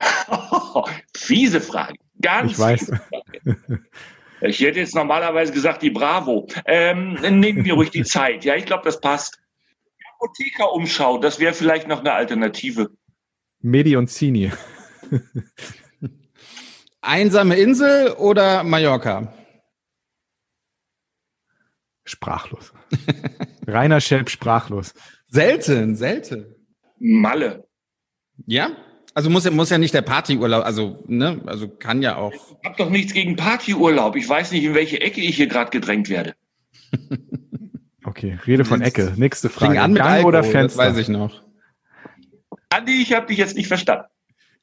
[1.16, 1.94] fiese Frage.
[2.20, 2.92] Ganz ich weiß.
[4.40, 6.46] Ich hätte jetzt normalerweise gesagt, die Bravo.
[6.66, 8.44] Ähm, nehmen wir ruhig die Zeit.
[8.44, 9.40] Ja, ich glaube, das passt.
[10.16, 12.90] Apothekerumschau, das wäre vielleicht noch eine Alternative.
[13.60, 14.52] Medi und Zini.
[17.00, 19.32] Einsame Insel oder Mallorca?
[22.04, 22.72] Sprachlos.
[23.66, 24.94] Rainer Schelp sprachlos.
[25.28, 26.54] Selten, selten.
[26.98, 27.66] Malle.
[28.46, 28.70] Ja?
[29.14, 32.32] Also muss, muss ja nicht der Partyurlaub, also, ne, also kann ja auch.
[32.32, 34.16] Ich hab doch nichts gegen Partyurlaub.
[34.16, 36.34] Ich weiß nicht, in welche Ecke ich hier gerade gedrängt werde.
[38.04, 39.12] okay, Rede von Ecke.
[39.16, 39.80] Nächste Frage.
[39.80, 40.84] an mit Gang Alkohol, oder Fenster?
[40.84, 41.42] Das weiß ich noch.
[42.70, 44.06] Andi, ich habe dich jetzt nicht verstanden.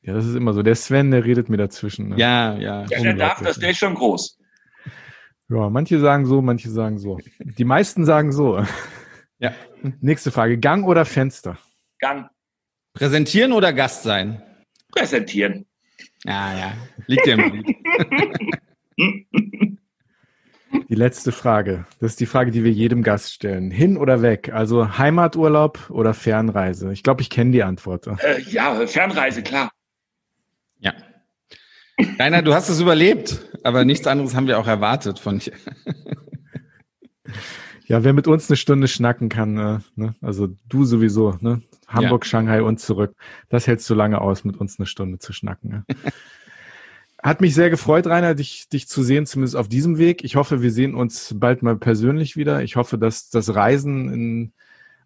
[0.02, 0.64] Ja, das ist immer so.
[0.64, 2.10] Der Sven, der redet mir dazwischen.
[2.10, 2.18] Ne?
[2.18, 2.86] Ja, ja.
[2.90, 4.38] Ja, der darf das, der ist schon groß.
[5.50, 7.20] Ja, manche sagen so, manche sagen so.
[7.40, 8.66] Die meisten sagen so.
[9.40, 9.54] Ja.
[10.02, 10.58] Nächste Frage.
[10.58, 11.58] Gang oder Fenster?
[12.00, 12.30] Gang.
[12.94, 14.42] Präsentieren oder Gast sein?
[14.92, 15.66] Präsentieren.
[16.26, 16.74] Ja, ja.
[17.08, 17.66] Liegt dir im.
[20.90, 21.86] Die letzte Frage.
[22.00, 23.72] Das ist die Frage, die wir jedem Gast stellen.
[23.72, 24.52] Hin oder weg?
[24.54, 26.92] Also Heimaturlaub oder Fernreise?
[26.94, 28.08] Ich glaube, ich kenne die Antwort.
[28.08, 29.72] Äh, ja, Fernreise, klar.
[30.80, 30.94] Ja.
[32.20, 35.54] Rainer, du hast es überlebt, aber nichts anderes haben wir auch erwartet von dir.
[37.86, 40.16] Ja, wer mit uns eine Stunde schnacken kann, äh, ne?
[40.22, 41.62] also du sowieso, ne?
[41.94, 42.30] Hamburg, ja.
[42.30, 43.16] Shanghai und zurück.
[43.50, 45.86] Das hältst du lange aus, mit uns eine Stunde zu schnacken.
[47.24, 50.24] Hat mich sehr gefreut, Rainer, dich, dich zu sehen, zumindest auf diesem Weg.
[50.24, 52.64] Ich hoffe, wir sehen uns bald mal persönlich wieder.
[52.64, 54.54] Ich hoffe, dass das Reisen in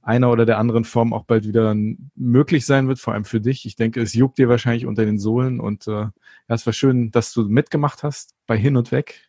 [0.01, 1.75] einer oder der anderen Form auch bald wieder
[2.15, 3.65] möglich sein wird, vor allem für dich.
[3.65, 6.11] Ich denke, es juckt dir wahrscheinlich unter den Sohlen und äh, ja,
[6.47, 9.27] es war schön, dass du mitgemacht hast bei Hin und Weg.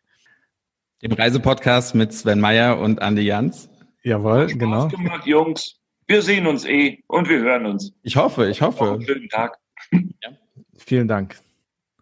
[1.03, 3.69] Dem Reisepodcast mit Sven Meyer und Andi Jans.
[4.03, 4.89] Jawohl, Spaß genau.
[4.89, 5.81] Gemacht, Jungs.
[6.07, 7.93] Wir sehen uns eh und wir hören uns.
[8.03, 8.93] Ich hoffe, ich hoffe.
[8.93, 9.59] Einen schönen Tag.
[9.93, 10.31] Ja.
[10.79, 11.37] Vielen Dank.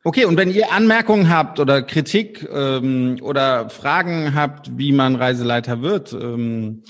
[0.02, 5.80] Okay, und wenn ihr Anmerkungen habt oder Kritik ähm, oder Fragen habt, wie man Reiseleiter
[5.80, 6.82] wird, ähm,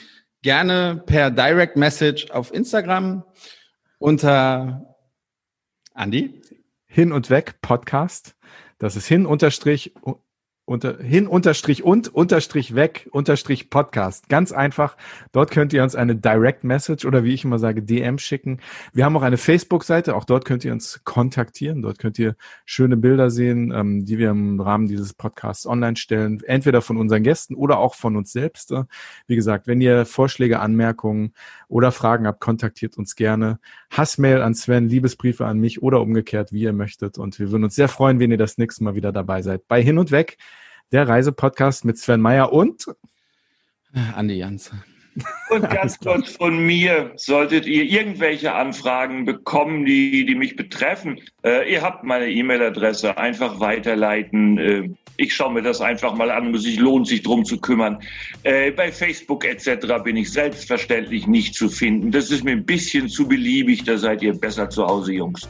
[0.43, 3.23] gerne per Direct Message auf Instagram
[3.99, 4.97] unter
[5.95, 6.43] Andi.
[6.86, 8.35] Hin und weg Podcast.
[8.78, 9.95] Das ist hin unterstrich
[10.66, 14.28] unter, hin unterstrich und unterstrich weg unterstrich Podcast.
[14.28, 14.97] Ganz einfach.
[15.32, 18.61] Dort könnt ihr uns eine Direct Message oder wie ich immer sage, DM schicken.
[18.93, 20.16] Wir haben auch eine Facebook-Seite.
[20.16, 21.82] Auch dort könnt ihr uns kontaktieren.
[21.82, 26.43] Dort könnt ihr schöne Bilder sehen, ähm, die wir im Rahmen dieses Podcasts online stellen.
[26.47, 28.73] Entweder von unseren Gästen oder auch von uns selbst.
[29.27, 31.35] Wie gesagt, wenn ihr Vorschläge, Anmerkungen
[31.75, 33.59] oder Fragen habt, kontaktiert uns gerne.
[33.91, 37.19] Hassmail an Sven, Liebesbriefe an mich oder umgekehrt, wie ihr möchtet.
[37.19, 39.67] Und wir würden uns sehr freuen, wenn ihr das nächste Mal wieder dabei seid.
[39.67, 40.39] Bei Hin und Weg
[40.93, 42.87] der Reisepodcast mit Sven Meyer und
[44.15, 44.71] Andi Jans.
[45.51, 51.70] Und ganz kurz von mir, solltet ihr irgendwelche Anfragen bekommen, die, die mich betreffen, äh,
[51.70, 54.59] ihr habt meine E-Mail-Adresse, einfach weiterleiten.
[54.59, 57.99] Äh, ich schaue mir das einfach mal an, es sich lohnt, sich drum zu kümmern.
[58.43, 60.03] Äh, bei Facebook etc.
[60.03, 62.11] bin ich selbstverständlich nicht zu finden.
[62.11, 65.49] Das ist mir ein bisschen zu beliebig, da seid ihr besser zu Hause, Jungs.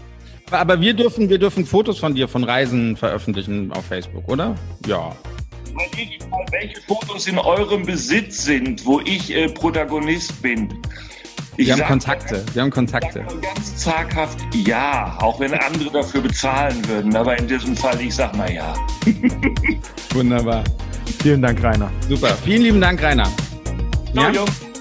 [0.51, 4.55] Aber wir dürfen, wir dürfen Fotos von dir von Reisen veröffentlichen auf Facebook, oder?
[4.87, 5.17] Ja.
[5.97, 10.69] Ich mal welche Fotos in eurem Besitz sind, wo ich äh, Protagonist bin.
[11.57, 12.45] Ich wir haben Kontakte.
[12.53, 13.25] Wir haben Kontakte.
[13.41, 17.15] Ganz zaghaft ja, auch wenn andere dafür bezahlen würden.
[17.15, 18.75] Aber in diesem Fall, ich sag mal ja.
[20.15, 20.65] Wunderbar.
[21.23, 21.91] Vielen Dank, Rainer.
[22.09, 22.37] Super.
[22.45, 23.31] Vielen lieben Dank, Rainer.
[24.13, 24.31] Ciao, ja?
[24.33, 24.74] Jungs.